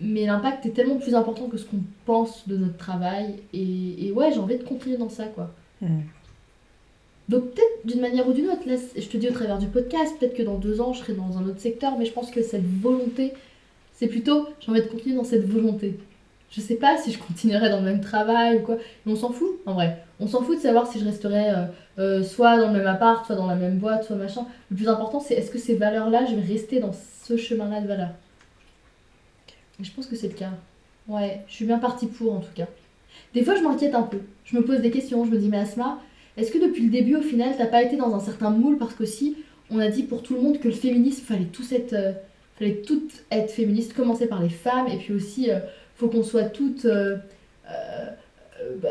[0.00, 3.36] mais l'impact est tellement plus important que ce qu'on pense de notre travail.
[3.52, 5.50] Et, ouais, j'ai envie de continuer dans ça, quoi.
[5.80, 6.00] Hmm.
[7.28, 10.16] Donc peut-être d'une manière ou d'une autre, là, je te dis au travers du podcast,
[10.18, 12.42] peut-être que dans deux ans, je serai dans un autre secteur, mais je pense que
[12.42, 13.34] cette volonté,
[13.92, 15.96] c'est plutôt, j'ai envie de continuer dans cette volonté.
[16.50, 19.30] Je sais pas si je continuerai dans le même travail ou quoi, mais on s'en
[19.30, 20.04] fout, en vrai.
[20.20, 21.64] On s'en fout de savoir si je resterai euh,
[21.98, 24.46] euh, soit dans le même appart, soit dans la même boîte, soit machin.
[24.70, 27.88] Le plus important, c'est est-ce que ces valeurs-là, je vais rester dans ce chemin-là de
[27.88, 28.12] valeurs?
[29.80, 30.50] Je pense que c'est le cas.
[31.08, 32.66] Ouais, je suis bien partie pour en tout cas.
[33.32, 34.20] Des fois, je m'inquiète un peu.
[34.44, 35.24] Je me pose des questions.
[35.24, 35.98] Je me dis, mais Asma,
[36.36, 38.94] est-ce que depuis le début, au final, t'as pas été dans un certain moule Parce
[38.94, 39.36] que si
[39.70, 42.12] on a dit pour tout le monde que le féminisme, fallait tous être, euh,
[42.58, 45.48] fallait toutes être féministes, commencer par les femmes, et puis aussi,
[45.96, 46.86] faut qu'on soit toutes.
[48.80, 48.88] Bah,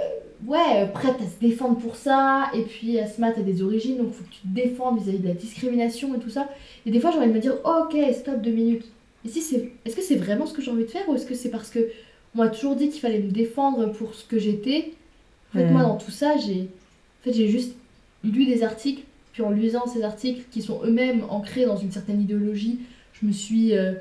[0.48, 2.50] ouais, prêtes à se défendre pour ça.
[2.54, 5.34] Et puis, Asma, t'as des origines, donc faut que tu te défendes vis-à-vis de la
[5.34, 6.50] discrimination et tout ça.
[6.86, 8.86] Et des fois, j'ai envie de me dire, ok, stop deux minutes
[9.26, 11.36] si c'est, est-ce que c'est vraiment ce que j'ai envie de faire ou est-ce que
[11.36, 11.90] c'est parce que
[12.36, 14.94] on m'a toujours dit qu'il fallait me défendre pour ce que j'étais?
[15.50, 17.76] En fait, moi, dans tout ça, j'ai, en fait, j'ai juste
[18.24, 19.04] lu des articles,
[19.34, 22.82] puis en lisant ces articles qui sont eux-mêmes ancrés dans une certaine idéologie,
[23.14, 23.94] je me suis, euh,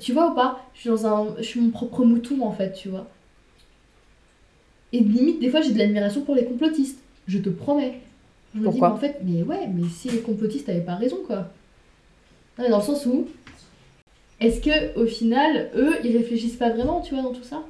[0.00, 0.68] tu vois ou pas?
[0.74, 3.06] Je suis dans un, je suis mon propre mouton en fait, tu vois.
[4.92, 7.00] Et limite, des fois, j'ai de l'admiration pour les complotistes.
[7.26, 8.00] Je te promets.
[8.54, 11.18] Je me dis, mais en fait, mais ouais, mais si les complotistes n'avaient pas raison,
[11.26, 11.48] quoi.
[12.58, 13.26] dans le sens où
[14.40, 17.62] est-ce que au final, eux, ils réfléchissent pas vraiment, tu vois, dans tout ça?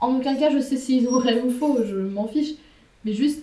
[0.00, 2.54] En aucun cas, je sais s'ils ont raison ou faux, je m'en fiche.
[3.04, 3.42] Mais juste,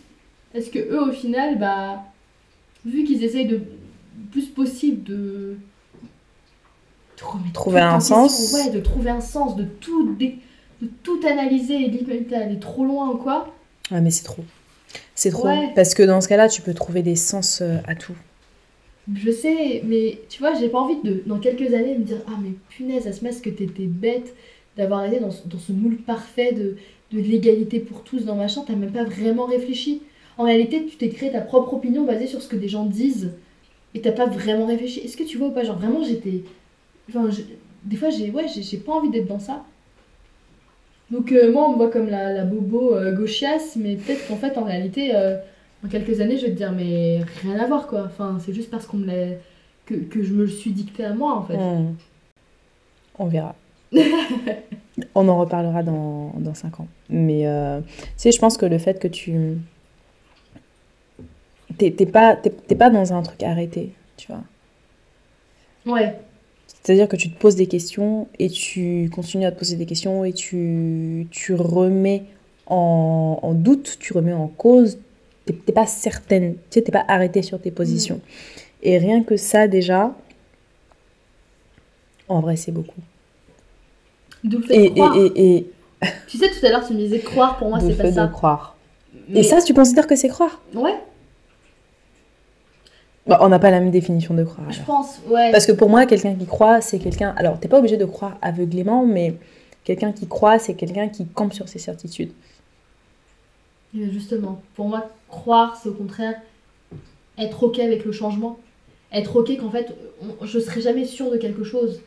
[0.53, 2.03] est-ce que eux, au final, bah,
[2.85, 3.61] vu qu'ils essayent de
[4.31, 5.55] plus possible de,
[7.53, 10.15] trouver un sens, ouais, de trouver un sens, de tout,
[10.83, 13.53] de tout analyser et limite aller trop loin ou quoi.
[13.91, 14.43] Ouais, mais c'est trop.
[15.15, 15.49] C'est trop.
[15.75, 18.15] Parce que dans ce cas-là, tu peux trouver des sens euh, à tout.
[19.13, 22.37] Je sais, mais tu vois, j'ai pas envie de, dans quelques années, me dire Ah,
[22.41, 24.33] mais punaise, Asma, est-ce que t'étais bête
[24.77, 26.77] d'avoir été dans, dans, ce moule parfait de,
[27.11, 28.63] de l'égalité pour tous dans machin?
[28.65, 30.01] T'as même pas vraiment réfléchi.
[30.37, 33.31] En réalité, tu t'es créé ta propre opinion basée sur ce que des gens disent
[33.93, 35.01] et t'as pas vraiment réfléchi.
[35.01, 35.63] Est-ce que tu vois ou pas?
[35.63, 36.43] Genre, vraiment, j'étais.
[37.09, 37.29] Enfin,
[37.83, 39.63] des fois, j'ai ouais, j'ai pas envie d'être dans ça.
[41.11, 44.37] Donc, euh, moi, on me voit comme la, la bobo euh, gauchiasse, mais peut-être qu'en
[44.37, 45.15] fait, en réalité.
[45.15, 45.37] Euh,
[45.83, 48.03] dans quelques années, je vais te dire, mais rien à voir, quoi.
[48.05, 49.35] Enfin, c'est juste parce qu'on me l'a...
[49.85, 51.57] Que, que, je me le suis dicté à moi, en fait.
[51.57, 51.95] Hmm.
[53.19, 53.53] On verra.
[55.15, 56.87] On en reparlera dans, dans 5 ans.
[57.09, 59.57] Mais, euh, tu sais, je pense que le fait que tu...
[61.77, 62.37] T'es pas,
[62.77, 63.91] pas dans un truc arrêté.
[64.15, 64.43] tu vois.
[65.85, 66.15] Ouais.
[66.83, 70.25] C'est-à-dire que tu te poses des questions et tu continues à te poser des questions
[70.25, 72.23] et tu, tu remets
[72.67, 74.97] en, en doute, tu remets en cause,
[75.45, 78.19] t'es pas certaine, tu sais, t'es pas arrêtée sur tes positions.
[78.81, 80.13] Et rien que ça, déjà,
[82.27, 82.99] en vrai, c'est beaucoup.
[84.69, 85.15] Et, de croire.
[85.17, 85.67] et, et, et
[86.27, 88.27] Tu sais, tout à l'heure, tu me disais croire, pour moi, c'est pas de ça.
[88.27, 88.75] croire.
[89.29, 90.61] Mais- Et ça, tu considères que c'est croire?
[90.73, 90.95] Ouais,
[93.27, 94.69] Bah, On n'a pas la même définition de croire.
[94.71, 94.85] je alors.
[94.85, 95.51] pense, ouais.
[95.51, 97.33] Parce que pour moi, quelqu'un qui croit, c'est quelqu'un.
[97.37, 99.35] Alors, t'es pas obligé de croire aveuglément, mais
[99.85, 102.31] quelqu'un qui croit, c'est quelqu'un qui campe sur ses certitudes.
[103.93, 106.35] Justement, pour moi, croire, c'est au contraire
[107.37, 108.57] être ok avec le changement.
[109.11, 112.01] Être ok qu'en fait, on- je serai jamais sûre de quelque chose.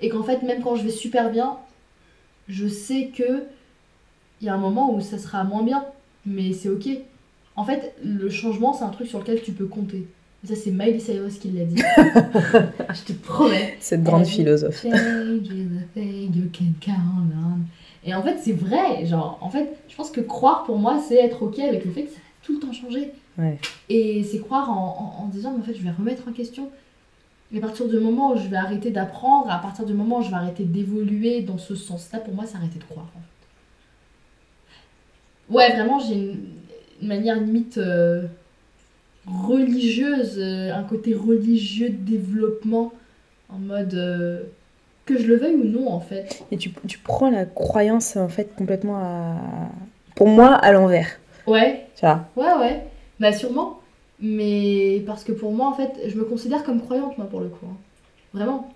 [0.00, 1.56] Et qu'en fait, même quand je vais super bien,
[2.48, 3.44] je sais que
[4.40, 5.84] il y a un moment où ça sera moins bien.
[6.26, 6.88] Mais c'est ok.
[7.56, 10.06] En fait, le changement, c'est un truc sur lequel tu peux compter.
[10.44, 11.76] Ça, c'est Miley Cyrus qui l'a dit.
[11.96, 13.76] je te promets.
[13.80, 14.82] Cette grande philosophe.
[14.82, 17.60] Change is a thing you can count on.
[18.06, 19.06] Et en fait, c'est vrai.
[19.06, 22.02] Genre, en fait, je pense que croire pour moi, c'est être ok avec le fait
[22.02, 23.12] que ça va tout le temps changer.
[23.38, 23.58] Ouais.
[23.88, 26.68] Et c'est croire en, en, en disant, mais en fait, je vais remettre en question.
[27.52, 30.22] Et à partir du moment où je vais arrêter d'apprendre, à partir du moment où
[30.22, 33.06] je vais arrêter d'évoluer dans ce sens-là, pour moi, c'est arrêter de croire.
[33.14, 33.20] en
[35.48, 35.54] fait.
[35.54, 36.38] Ouais, vraiment, j'ai une,
[37.00, 38.26] une manière limite euh,
[39.26, 42.92] religieuse, euh, un côté religieux de développement,
[43.48, 44.42] en mode euh,
[45.06, 46.44] que je le veuille ou non, en fait.
[46.50, 49.36] Et tu, tu prends la croyance, en fait, complètement à.
[50.16, 51.18] Pour moi, à l'envers.
[51.46, 52.26] Ouais, Tu vois?
[52.36, 52.84] Ouais, ouais.
[53.20, 53.80] Bah, sûrement.
[54.20, 57.48] Mais parce que pour moi, en fait, je me considère comme croyante, moi, pour le
[57.48, 57.66] coup.
[57.66, 57.76] hein.
[58.32, 58.72] Vraiment.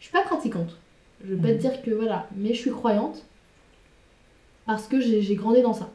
[0.00, 0.76] Je suis pas pratiquante.
[1.24, 1.54] Je veux pas Mhm.
[1.56, 3.24] te dire que voilà, mais je suis croyante
[4.66, 5.88] parce que j'ai grandi dans ça.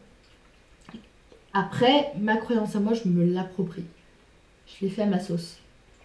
[1.59, 3.85] Après, ma croyance à moi, je me l'approprie.
[4.67, 5.57] Je l'ai fait à ma sauce.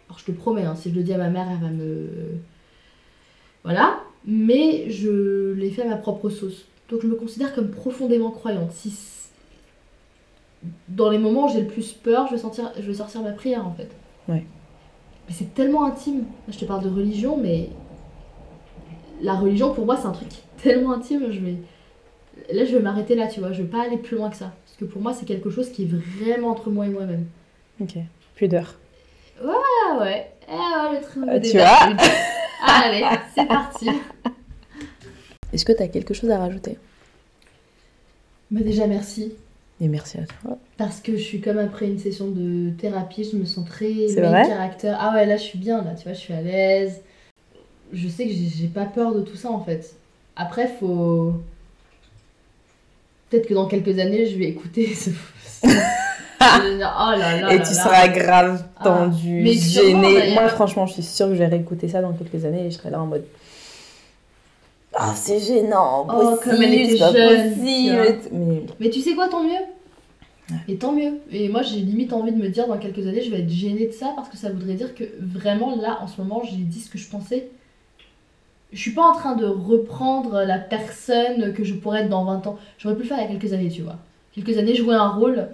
[0.08, 2.08] Alors, je te promets, hein, si je le dis à ma mère, elle va me.
[3.62, 4.00] Voilà.
[4.24, 6.64] Mais je l'ai fait à ma propre sauce.
[6.88, 8.72] Donc, je me considère comme profondément croyante.
[8.72, 8.90] Si
[10.88, 13.32] dans les moments où j'ai le plus peur, je vais, sentir, je vais sortir ma
[13.32, 13.90] prière en fait.
[14.28, 14.46] Ouais.
[15.28, 16.24] Mais c'est tellement intime.
[16.48, 17.68] Je te parle de religion, mais
[19.20, 20.28] la religion pour moi c'est un truc
[20.62, 21.30] tellement intime.
[21.30, 21.56] Je vais...
[22.52, 23.52] Là, je vais m'arrêter là, tu vois.
[23.52, 24.52] Je vais pas aller plus loin que ça.
[24.82, 27.26] Que pour moi, c'est quelque chose qui est vraiment entre moi et moi-même.
[27.80, 27.94] Ok.
[28.34, 28.74] Pudeur.
[29.40, 32.02] Ah ouais, ah ouais, le train Ah, de tu débarque.
[32.66, 33.88] Allez, c'est parti.
[35.52, 36.78] Est-ce que tu as quelque chose à rajouter?
[38.50, 39.34] Mais déjà, merci.
[39.80, 40.58] Et merci à toi.
[40.78, 44.96] Parce que je suis comme après une session de thérapie, je me sens très caractère.
[45.00, 47.02] Ah ouais, là je suis bien, là, tu vois, je suis à l'aise.
[47.92, 49.94] Je sais que j'ai pas peur de tout ça en fait.
[50.34, 51.34] Après, faut.
[53.32, 55.08] Peut-être que dans quelques années, je vais écouter ce.
[55.64, 57.54] oh là là.
[57.54, 58.84] Et là tu seras grave Ah.
[58.84, 60.34] tendu, Mais sûrement, gêné.
[60.34, 62.76] Moi, franchement, je suis sûre que je vais réécouter ça dans quelques années et je
[62.76, 63.24] serai là en mode.
[64.94, 68.18] Ah, c'est gênant, Oh, possible, comme elle était c'est pas jeune, possible.
[68.22, 69.52] tu Mais Mais tu sais quoi, tant mieux.
[70.50, 70.56] Ouais.
[70.68, 71.12] Et tant mieux.
[71.30, 73.86] Et moi, j'ai limite envie de me dire dans quelques années, je vais être gênée
[73.86, 76.80] de ça parce que ça voudrait dire que vraiment, là, en ce moment, j'ai dit
[76.80, 77.48] ce que je pensais.
[78.72, 82.46] Je suis pas en train de reprendre la personne que je pourrais être dans 20
[82.46, 82.58] ans.
[82.78, 83.96] J'aurais pu le faire il y a quelques années, tu vois.
[84.32, 85.48] Quelques années, jouer un rôle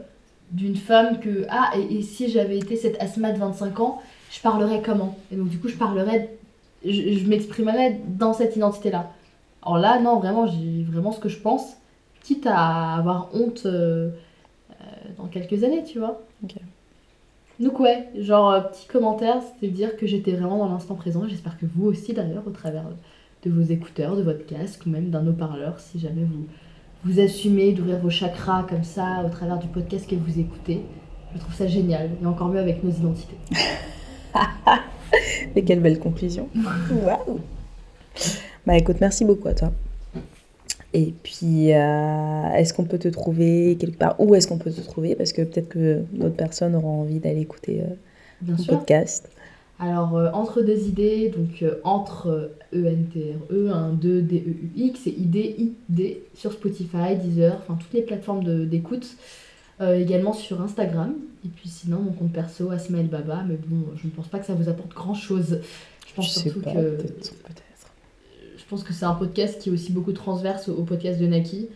[0.53, 1.47] d'une femme que.
[1.51, 4.01] Ah, et, si j'avais été cette Asma de 25 ans,
[4.31, 5.17] je parlerais comment?
[5.33, 6.37] Et donc, du coup, je parlerais.
[6.85, 9.11] Je, je m'exprimerais dans cette identité-là.
[9.63, 11.79] Alors là, non, vraiment, j'ai vraiment ce que je pense
[12.29, 14.11] quitte à avoir honte euh,
[14.71, 14.85] euh,
[15.17, 16.21] dans quelques années, tu vois.
[16.45, 16.57] Ok.
[17.61, 21.27] Donc ouais, genre euh, petit commentaire, c'était dire que j'étais vraiment dans l'instant présent.
[21.29, 22.85] J'espère que vous aussi d'ailleurs, au travers
[23.45, 26.47] de vos écouteurs, de votre casque ou même d'un haut-parleur, si jamais vous
[27.05, 30.83] vous assumez d'ouvrir vos chakras comme ça au travers du podcast que vous écoutez.
[31.35, 33.37] Je trouve ça génial et encore mieux avec nos identités.
[35.57, 36.49] Et quelle belle conclusion.
[36.91, 37.41] Waouh.
[38.67, 39.73] Bah écoute, merci beaucoup à toi.
[40.95, 44.19] Et puis, euh, est-ce qu'on peut te trouver quelque part?
[44.19, 45.15] Où est-ce qu'on peut te trouver?
[45.15, 49.29] Parce que peut-être que d'autres personnes auront envie d'aller écouter euh, ton podcast.
[49.79, 56.53] Alors, euh, entre deux idées, donc euh, entre E-N-T-R-E, 1, 2, D-E-U-X et I-D-I-D sur
[56.53, 59.17] Spotify, Deezer, enfin toutes les plateformes d'écoute.
[59.81, 61.15] Également sur Instagram.
[61.45, 63.45] Et puis sinon, mon compte perso, Asmael Baba.
[63.49, 65.61] Mais bon, je ne pense pas que ça vous apporte grand chose.
[66.05, 66.99] Je pense Je surtout pas, que.
[68.69, 71.69] Pense que c'est un podcast qui est aussi beaucoup transverse au, au podcast de Naki.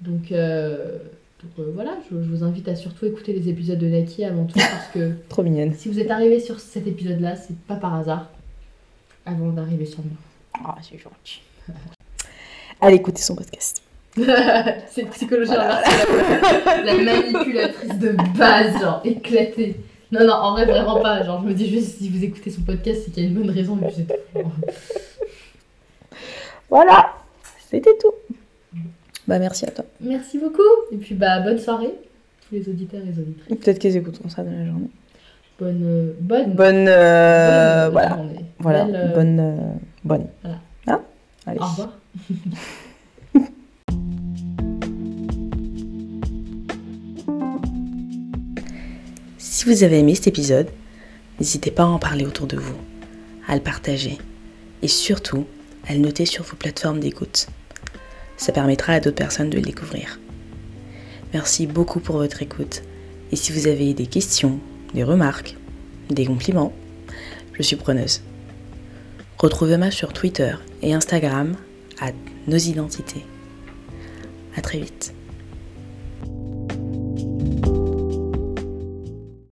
[0.00, 0.98] Donc, euh,
[1.42, 4.44] donc, euh, voilà, je, je vous invite à surtout écouter les épisodes de Naki avant
[4.44, 5.12] tout parce que.
[5.28, 5.74] Trop mignonne.
[5.74, 8.28] Si vous êtes arrivé sur cet épisode-là, c'est pas par hasard.
[9.26, 10.16] Avant d'arriver sur moi.
[10.64, 11.40] Ah, c'est gentil.
[12.80, 13.82] Allez écouter son podcast.
[14.90, 15.82] c'est psychologie la,
[16.84, 19.76] la manipulatrice de base, genre éclatée.
[20.12, 21.24] Non, non, en vrai, vraiment pas.
[21.24, 23.34] Genre, je me dis juste, si vous écoutez son podcast, c'est qu'il y a une
[23.34, 24.50] bonne raison, mais c'est tout.
[26.70, 27.12] Voilà,
[27.70, 28.12] c'était tout.
[29.26, 29.84] Bah merci à toi.
[30.00, 30.62] Merci beaucoup.
[30.92, 31.94] Et puis, bah, bonne soirée,
[32.48, 33.56] tous les auditeurs et les auditrices.
[33.58, 34.90] Peut-être qu'ils écouteront ça dans la journée.
[35.58, 35.82] Bonne.
[35.84, 36.54] euh, Bonne.
[36.54, 38.44] Bonne, euh, bonne voilà, journée.
[38.58, 39.56] voilà, Belle, euh, bonne, euh,
[40.04, 40.26] bonne.
[40.42, 40.58] Voilà.
[40.88, 41.00] Hein
[41.46, 41.58] Allez.
[41.60, 41.92] Au revoir.
[49.38, 50.68] Si vous avez aimé cet épisode,
[51.38, 52.76] n'hésitez pas à en parler autour de vous,
[53.46, 54.18] à le partager
[54.82, 55.46] et surtout
[55.86, 57.48] à le noter sur vos plateformes d'écoute.
[58.36, 60.18] Ça permettra à d'autres personnes de le découvrir.
[61.32, 62.82] Merci beaucoup pour votre écoute
[63.32, 64.60] et si vous avez des questions,
[64.94, 65.56] des remarques,
[66.10, 66.72] des compliments,
[67.54, 68.22] je suis preneuse.
[69.38, 71.56] Retrouvez-moi sur Twitter et Instagram
[72.00, 72.10] à
[72.46, 73.24] nos identités.
[74.56, 75.14] À très vite.